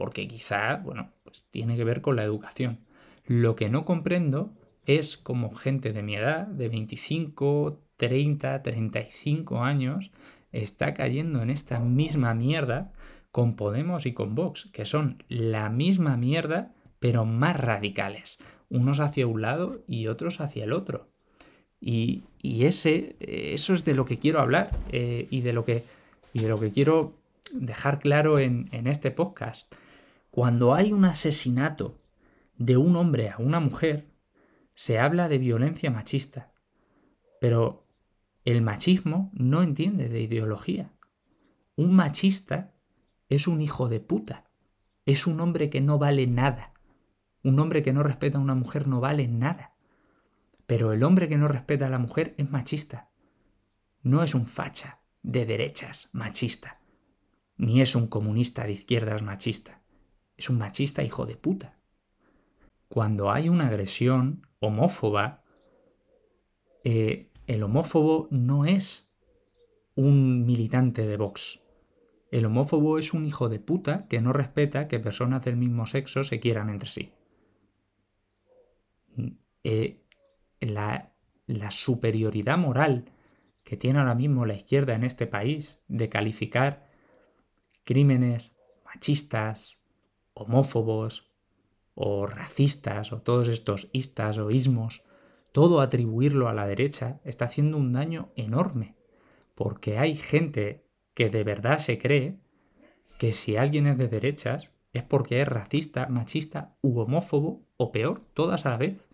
porque 0.00 0.26
quizá, 0.26 0.76
bueno, 0.76 1.12
pues 1.24 1.44
tiene 1.50 1.76
que 1.76 1.84
ver 1.84 2.00
con 2.00 2.16
la 2.16 2.24
educación. 2.24 2.86
Lo 3.26 3.54
que 3.54 3.68
no 3.68 3.84
comprendo 3.84 4.54
es 4.86 5.18
como 5.18 5.52
gente 5.52 5.92
de 5.92 6.02
mi 6.02 6.16
edad, 6.16 6.46
de 6.46 6.70
25, 6.70 7.82
30, 7.98 8.62
35 8.62 9.62
años, 9.62 10.10
está 10.52 10.94
cayendo 10.94 11.42
en 11.42 11.50
esta 11.50 11.80
misma 11.80 12.32
mierda 12.32 12.94
con 13.30 13.56
Podemos 13.56 14.06
y 14.06 14.14
con 14.14 14.34
Vox, 14.34 14.70
que 14.72 14.86
son 14.86 15.22
la 15.28 15.68
misma 15.68 16.16
mierda, 16.16 16.72
pero 16.98 17.26
más 17.26 17.60
radicales, 17.60 18.38
unos 18.70 19.00
hacia 19.00 19.26
un 19.26 19.42
lado 19.42 19.84
y 19.86 20.06
otros 20.06 20.40
hacia 20.40 20.64
el 20.64 20.72
otro. 20.72 21.10
Y, 21.78 22.24
ese, 22.42 23.16
eso 23.20 23.74
es 23.74 23.84
de 23.84 23.92
lo 23.92 24.06
que 24.06 24.18
quiero 24.18 24.40
hablar 24.40 24.70
eh, 24.92 25.28
y, 25.28 25.42
de 25.42 25.52
lo 25.52 25.66
que, 25.66 25.84
y 26.32 26.40
lo 26.40 26.58
que 26.58 26.70
quiero 26.70 27.20
dejar 27.52 27.98
claro 27.98 28.38
en, 28.38 28.68
en 28.72 28.86
este 28.86 29.10
podcast. 29.10 29.72
Cuando 30.30 30.74
hay 30.74 30.92
un 30.92 31.04
asesinato 31.04 32.00
de 32.56 32.76
un 32.76 32.96
hombre 32.96 33.30
a 33.30 33.38
una 33.38 33.60
mujer, 33.60 34.06
se 34.74 34.98
habla 34.98 35.28
de 35.28 35.38
violencia 35.38 35.90
machista. 35.90 36.52
Pero 37.40 37.86
el 38.44 38.62
machismo 38.62 39.30
no 39.32 39.62
entiende 39.62 40.08
de 40.08 40.20
ideología. 40.20 40.92
Un 41.76 41.94
machista 41.94 42.74
es 43.28 43.48
un 43.48 43.60
hijo 43.60 43.88
de 43.88 44.00
puta. 44.00 44.50
Es 45.06 45.26
un 45.26 45.40
hombre 45.40 45.70
que 45.70 45.80
no 45.80 45.98
vale 45.98 46.26
nada. 46.26 46.72
Un 47.42 47.58
hombre 47.58 47.82
que 47.82 47.92
no 47.92 48.02
respeta 48.02 48.38
a 48.38 48.40
una 48.40 48.54
mujer 48.54 48.86
no 48.86 49.00
vale 49.00 49.26
nada. 49.26 49.74
Pero 50.66 50.92
el 50.92 51.02
hombre 51.02 51.28
que 51.28 51.38
no 51.38 51.48
respeta 51.48 51.86
a 51.86 51.90
la 51.90 51.98
mujer 51.98 52.34
es 52.38 52.50
machista. 52.50 53.10
No 54.02 54.22
es 54.22 54.34
un 54.34 54.46
facha 54.46 54.99
de 55.22 55.46
derechas 55.46 56.10
machista. 56.12 56.80
Ni 57.56 57.80
es 57.80 57.94
un 57.94 58.06
comunista 58.06 58.64
de 58.64 58.72
izquierdas 58.72 59.22
machista 59.22 59.80
es 60.40 60.48
un 60.48 60.58
machista 60.58 61.02
hijo 61.02 61.26
de 61.26 61.36
puta. 61.36 61.76
Cuando 62.88 63.30
hay 63.30 63.48
una 63.48 63.68
agresión 63.68 64.46
homófoba, 64.58 65.44
eh, 66.82 67.30
el 67.46 67.62
homófobo 67.62 68.26
no 68.30 68.64
es 68.64 69.12
un 69.94 70.46
militante 70.46 71.06
de 71.06 71.16
Vox. 71.18 71.62
El 72.32 72.46
homófobo 72.46 72.98
es 72.98 73.12
un 73.12 73.26
hijo 73.26 73.50
de 73.50 73.60
puta 73.60 74.08
que 74.08 74.22
no 74.22 74.32
respeta 74.32 74.88
que 74.88 74.98
personas 74.98 75.44
del 75.44 75.56
mismo 75.56 75.86
sexo 75.86 76.24
se 76.24 76.40
quieran 76.40 76.70
entre 76.70 76.88
sí. 76.88 77.12
Eh, 79.62 80.00
la, 80.60 81.12
la 81.46 81.70
superioridad 81.70 82.56
moral 82.56 83.12
que 83.64 83.76
tiene 83.76 83.98
ahora 83.98 84.14
mismo 84.14 84.46
la 84.46 84.54
izquierda 84.54 84.94
en 84.94 85.04
este 85.04 85.26
país 85.26 85.80
de 85.88 86.08
calificar 86.08 86.90
crímenes 87.84 88.56
machistas, 88.84 89.78
homófobos 90.34 91.30
o 91.94 92.26
racistas 92.26 93.12
o 93.12 93.20
todos 93.22 93.48
estos 93.48 93.88
istas 93.92 94.38
o 94.38 94.50
ismos, 94.50 95.04
todo 95.52 95.80
atribuirlo 95.80 96.48
a 96.48 96.54
la 96.54 96.66
derecha 96.66 97.20
está 97.24 97.46
haciendo 97.46 97.76
un 97.76 97.92
daño 97.92 98.30
enorme, 98.36 98.96
porque 99.54 99.98
hay 99.98 100.14
gente 100.14 100.86
que 101.14 101.28
de 101.28 101.44
verdad 101.44 101.78
se 101.78 101.98
cree 101.98 102.38
que 103.18 103.32
si 103.32 103.56
alguien 103.56 103.86
es 103.86 103.98
de 103.98 104.08
derechas 104.08 104.72
es 104.92 105.02
porque 105.02 105.40
es 105.40 105.48
racista, 105.48 106.06
machista 106.06 106.76
u 106.80 106.98
homófobo 106.98 107.62
o 107.76 107.92
peor, 107.92 108.22
todas 108.34 108.66
a 108.66 108.70
la 108.70 108.76
vez. 108.76 109.06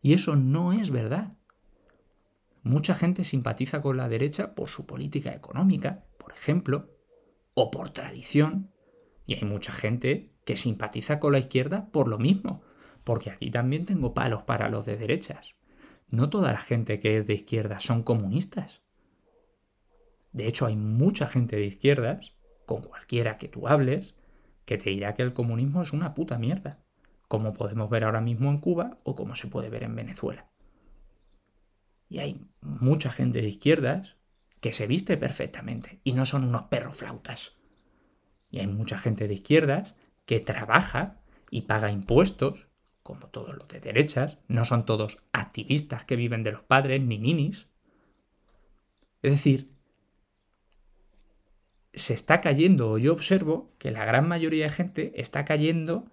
Y 0.00 0.14
eso 0.14 0.36
no 0.36 0.72
es 0.72 0.90
verdad. 0.90 1.36
Mucha 2.62 2.94
gente 2.94 3.24
simpatiza 3.24 3.82
con 3.82 3.96
la 3.96 4.08
derecha 4.08 4.54
por 4.54 4.68
su 4.68 4.86
política 4.86 5.32
económica, 5.32 6.04
por 6.18 6.32
ejemplo, 6.32 6.90
o 7.54 7.70
por 7.70 7.90
tradición, 7.90 8.70
y 9.26 9.34
hay 9.34 9.44
mucha 9.44 9.72
gente 9.72 10.32
que 10.44 10.56
simpatiza 10.56 11.18
con 11.18 11.32
la 11.32 11.38
izquierda 11.38 11.88
por 11.90 12.08
lo 12.08 12.18
mismo, 12.18 12.62
porque 13.04 13.30
aquí 13.30 13.50
también 13.50 13.84
tengo 13.84 14.14
palos 14.14 14.42
para 14.42 14.68
los 14.68 14.86
de 14.86 14.96
derechas. 14.96 15.56
No 16.08 16.30
toda 16.30 16.52
la 16.52 16.60
gente 16.60 17.00
que 17.00 17.18
es 17.18 17.26
de 17.26 17.34
izquierda 17.34 17.80
son 17.80 18.02
comunistas. 18.02 18.82
De 20.32 20.46
hecho, 20.46 20.66
hay 20.66 20.76
mucha 20.76 21.26
gente 21.26 21.56
de 21.56 21.66
izquierdas, 21.66 22.34
con 22.64 22.82
cualquiera 22.82 23.38
que 23.38 23.48
tú 23.48 23.66
hables, 23.66 24.14
que 24.64 24.78
te 24.78 24.90
dirá 24.90 25.14
que 25.14 25.22
el 25.22 25.34
comunismo 25.34 25.82
es 25.82 25.92
una 25.92 26.14
puta 26.14 26.38
mierda, 26.38 26.78
como 27.28 27.52
podemos 27.52 27.90
ver 27.90 28.04
ahora 28.04 28.20
mismo 28.20 28.50
en 28.50 28.58
Cuba 28.58 28.98
o 29.02 29.14
como 29.14 29.34
se 29.34 29.48
puede 29.48 29.68
ver 29.68 29.82
en 29.82 29.96
Venezuela. 29.96 30.51
Y 32.12 32.18
hay 32.18 32.44
mucha 32.60 33.10
gente 33.10 33.40
de 33.40 33.48
izquierdas 33.48 34.16
que 34.60 34.74
se 34.74 34.86
viste 34.86 35.16
perfectamente 35.16 35.98
y 36.04 36.12
no 36.12 36.26
son 36.26 36.44
unos 36.44 36.64
perros 36.64 36.94
flautas. 36.94 37.56
Y 38.50 38.58
hay 38.58 38.66
mucha 38.66 38.98
gente 38.98 39.26
de 39.26 39.32
izquierdas 39.32 39.96
que 40.26 40.38
trabaja 40.38 41.22
y 41.50 41.62
paga 41.62 41.90
impuestos, 41.90 42.68
como 43.02 43.28
todos 43.28 43.56
los 43.56 43.66
de 43.68 43.80
derechas, 43.80 44.36
no 44.46 44.66
son 44.66 44.84
todos 44.84 45.24
activistas 45.32 46.04
que 46.04 46.16
viven 46.16 46.42
de 46.42 46.52
los 46.52 46.62
padres 46.62 47.00
ni 47.00 47.16
ninis. 47.16 47.68
Es 49.22 49.32
decir, 49.32 49.70
se 51.94 52.12
está 52.12 52.42
cayendo, 52.42 52.90
o 52.90 52.98
yo 52.98 53.14
observo 53.14 53.72
que 53.78 53.90
la 53.90 54.04
gran 54.04 54.28
mayoría 54.28 54.64
de 54.64 54.70
gente 54.70 55.12
está 55.18 55.46
cayendo 55.46 56.04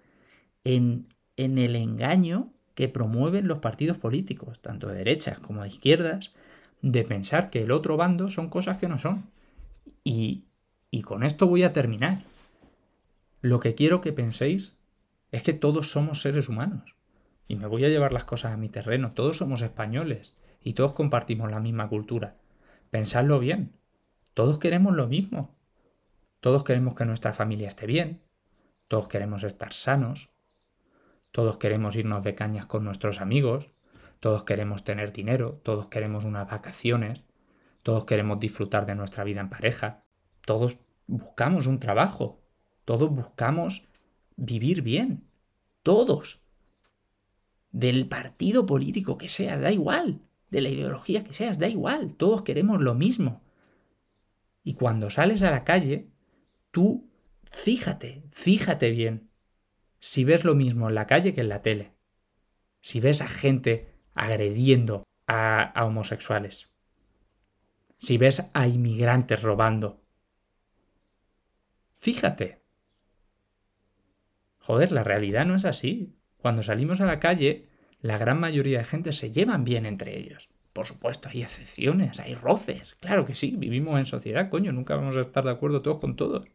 en, 0.64 1.14
en 1.36 1.58
el 1.58 1.76
engaño 1.76 2.54
que 2.80 2.88
promueven 2.88 3.46
los 3.46 3.58
partidos 3.58 3.98
políticos, 3.98 4.58
tanto 4.62 4.88
de 4.88 4.94
derechas 4.94 5.38
como 5.38 5.60
de 5.60 5.68
izquierdas, 5.68 6.32
de 6.80 7.04
pensar 7.04 7.50
que 7.50 7.60
el 7.60 7.72
otro 7.72 7.98
bando 7.98 8.30
son 8.30 8.48
cosas 8.48 8.78
que 8.78 8.88
no 8.88 8.96
son. 8.96 9.26
Y, 10.02 10.46
y 10.90 11.02
con 11.02 11.22
esto 11.22 11.46
voy 11.46 11.62
a 11.62 11.74
terminar. 11.74 12.20
Lo 13.42 13.60
que 13.60 13.74
quiero 13.74 14.00
que 14.00 14.14
penséis 14.14 14.78
es 15.30 15.42
que 15.42 15.52
todos 15.52 15.90
somos 15.90 16.22
seres 16.22 16.48
humanos. 16.48 16.96
Y 17.48 17.56
me 17.56 17.66
voy 17.66 17.84
a 17.84 17.90
llevar 17.90 18.14
las 18.14 18.24
cosas 18.24 18.54
a 18.54 18.56
mi 18.56 18.70
terreno. 18.70 19.10
Todos 19.10 19.36
somos 19.36 19.60
españoles 19.60 20.38
y 20.64 20.72
todos 20.72 20.94
compartimos 20.94 21.50
la 21.50 21.60
misma 21.60 21.86
cultura. 21.86 22.38
Pensadlo 22.88 23.40
bien. 23.40 23.76
Todos 24.32 24.58
queremos 24.58 24.96
lo 24.96 25.06
mismo. 25.06 25.54
Todos 26.40 26.64
queremos 26.64 26.94
que 26.94 27.04
nuestra 27.04 27.34
familia 27.34 27.68
esté 27.68 27.84
bien. 27.84 28.22
Todos 28.88 29.06
queremos 29.06 29.42
estar 29.42 29.74
sanos. 29.74 30.29
Todos 31.32 31.58
queremos 31.58 31.94
irnos 31.96 32.24
de 32.24 32.34
cañas 32.34 32.66
con 32.66 32.84
nuestros 32.84 33.20
amigos. 33.20 33.70
Todos 34.18 34.42
queremos 34.44 34.84
tener 34.84 35.12
dinero. 35.12 35.60
Todos 35.62 35.86
queremos 35.86 36.24
unas 36.24 36.50
vacaciones. 36.50 37.24
Todos 37.82 38.04
queremos 38.04 38.40
disfrutar 38.40 38.86
de 38.86 38.94
nuestra 38.94 39.24
vida 39.24 39.40
en 39.40 39.48
pareja. 39.48 40.04
Todos 40.44 40.80
buscamos 41.06 41.66
un 41.66 41.78
trabajo. 41.78 42.42
Todos 42.84 43.10
buscamos 43.10 43.88
vivir 44.36 44.82
bien. 44.82 45.24
Todos. 45.82 46.42
Del 47.70 48.08
partido 48.08 48.66
político 48.66 49.16
que 49.16 49.28
seas, 49.28 49.60
da 49.60 49.70
igual. 49.70 50.22
De 50.50 50.60
la 50.60 50.68
ideología 50.68 51.22
que 51.22 51.32
seas, 51.32 51.58
da 51.58 51.68
igual. 51.68 52.14
Todos 52.16 52.42
queremos 52.42 52.80
lo 52.80 52.94
mismo. 52.94 53.42
Y 54.64 54.74
cuando 54.74 55.08
sales 55.08 55.42
a 55.42 55.50
la 55.50 55.64
calle, 55.64 56.10
tú 56.70 57.08
fíjate, 57.50 58.24
fíjate 58.32 58.90
bien. 58.90 59.29
Si 60.00 60.24
ves 60.24 60.44
lo 60.44 60.54
mismo 60.54 60.88
en 60.88 60.94
la 60.94 61.06
calle 61.06 61.34
que 61.34 61.42
en 61.42 61.48
la 61.50 61.62
tele. 61.62 61.92
Si 62.80 63.00
ves 63.00 63.20
a 63.20 63.28
gente 63.28 63.94
agrediendo 64.14 65.04
a, 65.26 65.72
homosexuales. 65.84 66.72
Si 67.98 68.16
ves 68.16 68.50
a 68.54 68.66
inmigrantes 68.66 69.42
robando. 69.42 70.00
Fíjate. 71.98 72.62
Joder, 74.58 74.90
la 74.90 75.04
realidad 75.04 75.44
no 75.44 75.54
es 75.54 75.66
así. 75.66 76.16
Cuando 76.38 76.62
salimos 76.62 77.02
a 77.02 77.06
la 77.06 77.20
calle, 77.20 77.68
la 78.00 78.16
gran 78.16 78.40
mayoría 78.40 78.78
de 78.78 78.84
gente 78.84 79.12
se 79.12 79.30
llevan 79.30 79.64
bien 79.64 79.84
entre 79.84 80.18
ellos. 80.18 80.48
Por 80.72 80.86
supuesto, 80.86 81.28
hay 81.28 81.42
excepciones, 81.42 82.20
hay 82.20 82.34
roces. 82.34 82.96
Claro 83.00 83.26
que 83.26 83.34
sí, 83.34 83.54
vivimos 83.56 83.98
en 83.98 84.06
sociedad, 84.06 84.48
coño, 84.48 84.72
nunca 84.72 84.96
vamos 84.96 85.16
a 85.16 85.20
estar 85.20 85.44
de 85.44 85.50
acuerdo 85.50 85.82
todos 85.82 85.98
con 85.98 86.16
todos. 86.16 86.46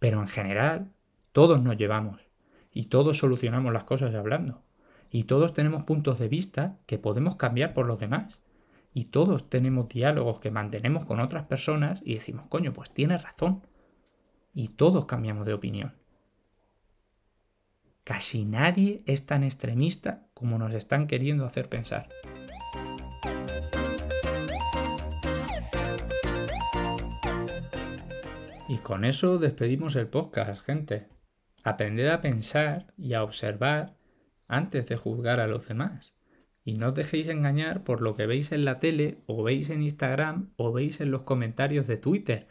Pero 0.00 0.20
en 0.20 0.26
general, 0.26 0.92
todos 1.38 1.62
nos 1.62 1.76
llevamos 1.76 2.26
y 2.72 2.86
todos 2.86 3.18
solucionamos 3.18 3.72
las 3.72 3.84
cosas 3.84 4.12
hablando. 4.16 4.64
Y 5.08 5.22
todos 5.22 5.54
tenemos 5.54 5.84
puntos 5.84 6.18
de 6.18 6.26
vista 6.26 6.80
que 6.84 6.98
podemos 6.98 7.36
cambiar 7.36 7.74
por 7.74 7.86
los 7.86 8.00
demás. 8.00 8.40
Y 8.92 9.04
todos 9.04 9.48
tenemos 9.48 9.88
diálogos 9.88 10.40
que 10.40 10.50
mantenemos 10.50 11.04
con 11.04 11.20
otras 11.20 11.46
personas 11.46 12.02
y 12.04 12.14
decimos, 12.14 12.46
coño, 12.48 12.72
pues 12.72 12.90
tienes 12.90 13.22
razón. 13.22 13.62
Y 14.52 14.70
todos 14.70 15.04
cambiamos 15.04 15.46
de 15.46 15.54
opinión. 15.54 15.94
Casi 18.02 18.44
nadie 18.44 19.04
es 19.06 19.24
tan 19.24 19.44
extremista 19.44 20.26
como 20.34 20.58
nos 20.58 20.74
están 20.74 21.06
queriendo 21.06 21.46
hacer 21.46 21.68
pensar. 21.68 22.08
Y 28.68 28.78
con 28.78 29.04
eso 29.04 29.38
despedimos 29.38 29.94
el 29.94 30.08
podcast, 30.08 30.64
gente. 30.64 31.17
Aprended 31.64 32.08
a 32.08 32.20
pensar 32.20 32.92
y 32.96 33.14
a 33.14 33.22
observar 33.22 33.96
antes 34.46 34.86
de 34.86 34.96
juzgar 34.96 35.40
a 35.40 35.46
los 35.46 35.68
demás. 35.68 36.14
Y 36.64 36.74
no 36.74 36.88
os 36.88 36.94
dejéis 36.94 37.28
engañar 37.28 37.84
por 37.84 38.02
lo 38.02 38.14
que 38.14 38.26
veis 38.26 38.52
en 38.52 38.64
la 38.64 38.78
tele 38.78 39.18
o 39.26 39.42
veis 39.42 39.70
en 39.70 39.82
Instagram 39.82 40.50
o 40.56 40.72
veis 40.72 41.00
en 41.00 41.10
los 41.10 41.22
comentarios 41.22 41.86
de 41.86 41.96
Twitter. 41.96 42.46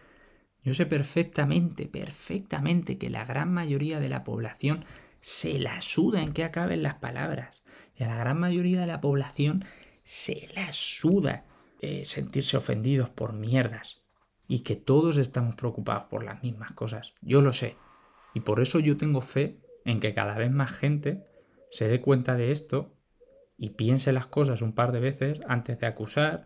Yo 0.63 0.73
sé 0.73 0.85
perfectamente, 0.85 1.85
perfectamente 1.85 2.97
que 2.97 3.09
la 3.09 3.25
gran 3.25 3.53
mayoría 3.53 3.99
de 3.99 4.09
la 4.09 4.23
población 4.23 4.83
se 5.19 5.59
la 5.59 5.81
suda 5.81 6.23
en 6.23 6.33
que 6.33 6.43
acaben 6.43 6.83
las 6.83 6.95
palabras. 6.95 7.63
Y 7.95 8.03
a 8.03 8.07
la 8.07 8.17
gran 8.17 8.39
mayoría 8.39 8.79
de 8.79 8.87
la 8.87 9.01
población 9.01 9.65
se 10.03 10.49
la 10.55 10.71
suda 10.73 11.45
eh, 11.81 12.05
sentirse 12.05 12.57
ofendidos 12.57 13.09
por 13.09 13.33
mierdas 13.33 14.01
y 14.47 14.59
que 14.59 14.75
todos 14.75 15.17
estamos 15.17 15.55
preocupados 15.55 16.05
por 16.09 16.23
las 16.23 16.41
mismas 16.41 16.71
cosas. 16.71 17.13
Yo 17.21 17.41
lo 17.41 17.53
sé. 17.53 17.75
Y 18.37 18.41
por 18.41 18.59
eso 18.59 18.77
yo 18.77 18.97
tengo 18.97 19.21
fe 19.21 19.57
en 19.83 19.99
que 19.99 20.13
cada 20.13 20.35
vez 20.35 20.51
más 20.51 20.71
gente 20.71 21.25
se 21.71 21.87
dé 21.87 22.01
cuenta 22.01 22.35
de 22.35 22.51
esto 22.51 22.93
y 23.57 23.71
piense 23.71 24.13
las 24.13 24.27
cosas 24.27 24.61
un 24.61 24.73
par 24.73 24.91
de 24.91 24.99
veces 24.99 25.41
antes 25.47 25.79
de 25.79 25.87
acusar 25.87 26.45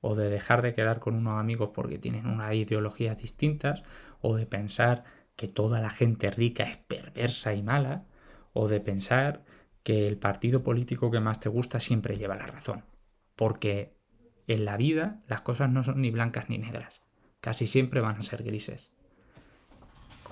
o 0.00 0.14
de 0.14 0.30
dejar 0.30 0.62
de 0.62 0.74
quedar 0.74 1.00
con 1.00 1.16
unos 1.16 1.40
amigos 1.40 1.70
porque 1.74 1.98
tienen 1.98 2.28
unas 2.28 2.54
ideologías 2.54 3.18
distintas 3.18 3.82
o 4.20 4.36
de 4.36 4.46
pensar 4.46 5.02
que 5.34 5.48
toda 5.48 5.80
la 5.80 5.90
gente 5.90 6.30
rica 6.30 6.62
es 6.62 6.76
perversa 6.76 7.52
y 7.52 7.64
mala 7.64 8.04
o 8.52 8.68
de 8.68 8.78
pensar 8.78 9.42
que 9.82 10.06
el 10.06 10.18
partido 10.18 10.62
político 10.62 11.10
que 11.10 11.18
más 11.18 11.40
te 11.40 11.48
gusta 11.48 11.80
siempre 11.80 12.16
lleva 12.16 12.36
la 12.36 12.46
razón. 12.46 12.84
Porque 13.34 13.96
en 14.46 14.64
la 14.64 14.76
vida 14.76 15.20
las 15.26 15.40
cosas 15.40 15.68
no 15.68 15.82
son 15.82 16.00
ni 16.00 16.12
blancas 16.12 16.48
ni 16.48 16.58
negras 16.58 17.02
casi 17.40 17.66
siempre 17.66 18.00
van 18.00 18.16
a 18.16 18.22
ser 18.22 18.44
grises. 18.44 18.92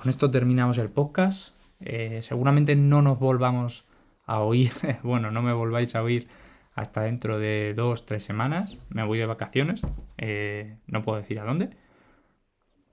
Con 0.02 0.08
esto 0.08 0.32
terminamos 0.32 0.78
el 0.78 0.88
podcast. 0.88 1.54
Eh, 1.78 2.22
seguramente 2.22 2.74
no 2.74 3.02
nos 3.02 3.20
volvamos 3.20 3.86
a 4.26 4.40
oír, 4.40 4.72
bueno, 5.04 5.30
no 5.30 5.42
me 5.42 5.52
volváis 5.52 5.94
a 5.94 6.02
oír 6.02 6.26
hasta 6.74 7.02
dentro 7.02 7.38
de 7.38 7.72
dos, 7.76 8.04
tres 8.04 8.24
semanas. 8.24 8.80
Me 8.88 9.04
voy 9.04 9.18
de 9.18 9.26
vacaciones, 9.26 9.82
eh, 10.18 10.76
no 10.88 11.02
puedo 11.02 11.18
decir 11.18 11.38
a 11.38 11.44
dónde. 11.44 11.70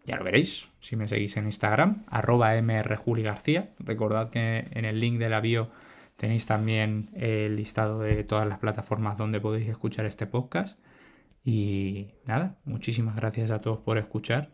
Ya 0.06 0.17
lo 0.17 0.24
veréis 0.24 0.69
si 0.82 0.95
me 0.98 1.08
seguís 1.08 1.36
en 1.38 1.45
Instagram, 1.45 2.04
arroba 2.12 2.52
mrjuligarcía. 2.62 3.72
Recordad 3.80 4.30
que 4.30 4.67
en 4.69 4.86
el 4.86 5.00
link 5.00 5.17
de 5.17 5.30
la 5.30 5.41
tenéis 6.15 6.45
también 6.45 7.10
el 7.15 7.56
listado 7.56 8.02
de 8.02 8.24
todas 8.24 8.45
las 8.45 8.60
plataformas 8.60 9.17
donde 9.17 9.41
podéis 9.41 9.67
escuchar 9.67 10.06
este 10.06 10.28
podcast. 10.28 10.80
Y 11.43 12.12
nada, 12.28 12.60
muchísimas 12.65 13.15
gracias 13.15 13.50
a 13.50 13.62
todos 13.62 13.80
por 13.80 13.98
escuchar. 13.98 14.52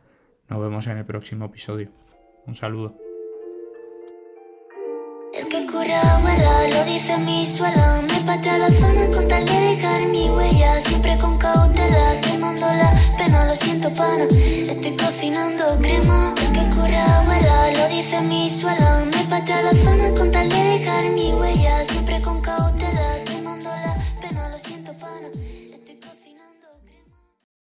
Nos 0.48 0.62
vemos 0.62 0.88
en 0.88 1.00
el 1.00 1.06
próximo 1.06 1.44
episodio. 1.44 2.05
Un 2.48 2.54
saludo. 2.54 2.94
El 5.34 5.48
que 5.48 5.66
cura 5.66 6.00
abuela, 6.16 6.68
lo 6.70 6.84
dice 6.86 7.18
mi 7.18 7.44
suela. 7.46 8.02
Me 8.02 8.20
patea 8.24 8.60
la 8.60 8.72
zona 8.72 9.10
con 9.10 9.28
tal 9.28 9.44
de 9.46 9.60
dejar 9.60 10.06
mi 10.06 10.30
huella. 10.30 10.80
Siempre 10.80 11.18
con 11.18 11.40
cautela, 11.40 12.22
quemando 12.22 12.68
la 12.68 12.92
pena. 13.18 13.46
Lo 13.46 13.56
siento, 13.56 13.92
pana. 13.94 14.26
Estoy 14.30 14.96
cocinando 14.96 15.66
crema. 15.82 16.36
El 16.38 16.52
que 16.54 16.76
cura 16.76 17.20
abuela, 17.20 17.72
lo 17.72 17.88
dice 17.90 18.22
mi 18.22 18.48
suela. 18.48 19.06
Me 19.06 19.24
patea 19.28 19.64
la 19.64 19.74
zona 19.74 20.14
con 20.14 20.32
tal 20.32 20.48
de 20.48 20.64
dejar 20.64 21.10
mi 21.10 21.34
huella. 21.34 21.84
Siempre 21.84 22.22
con 22.22 22.42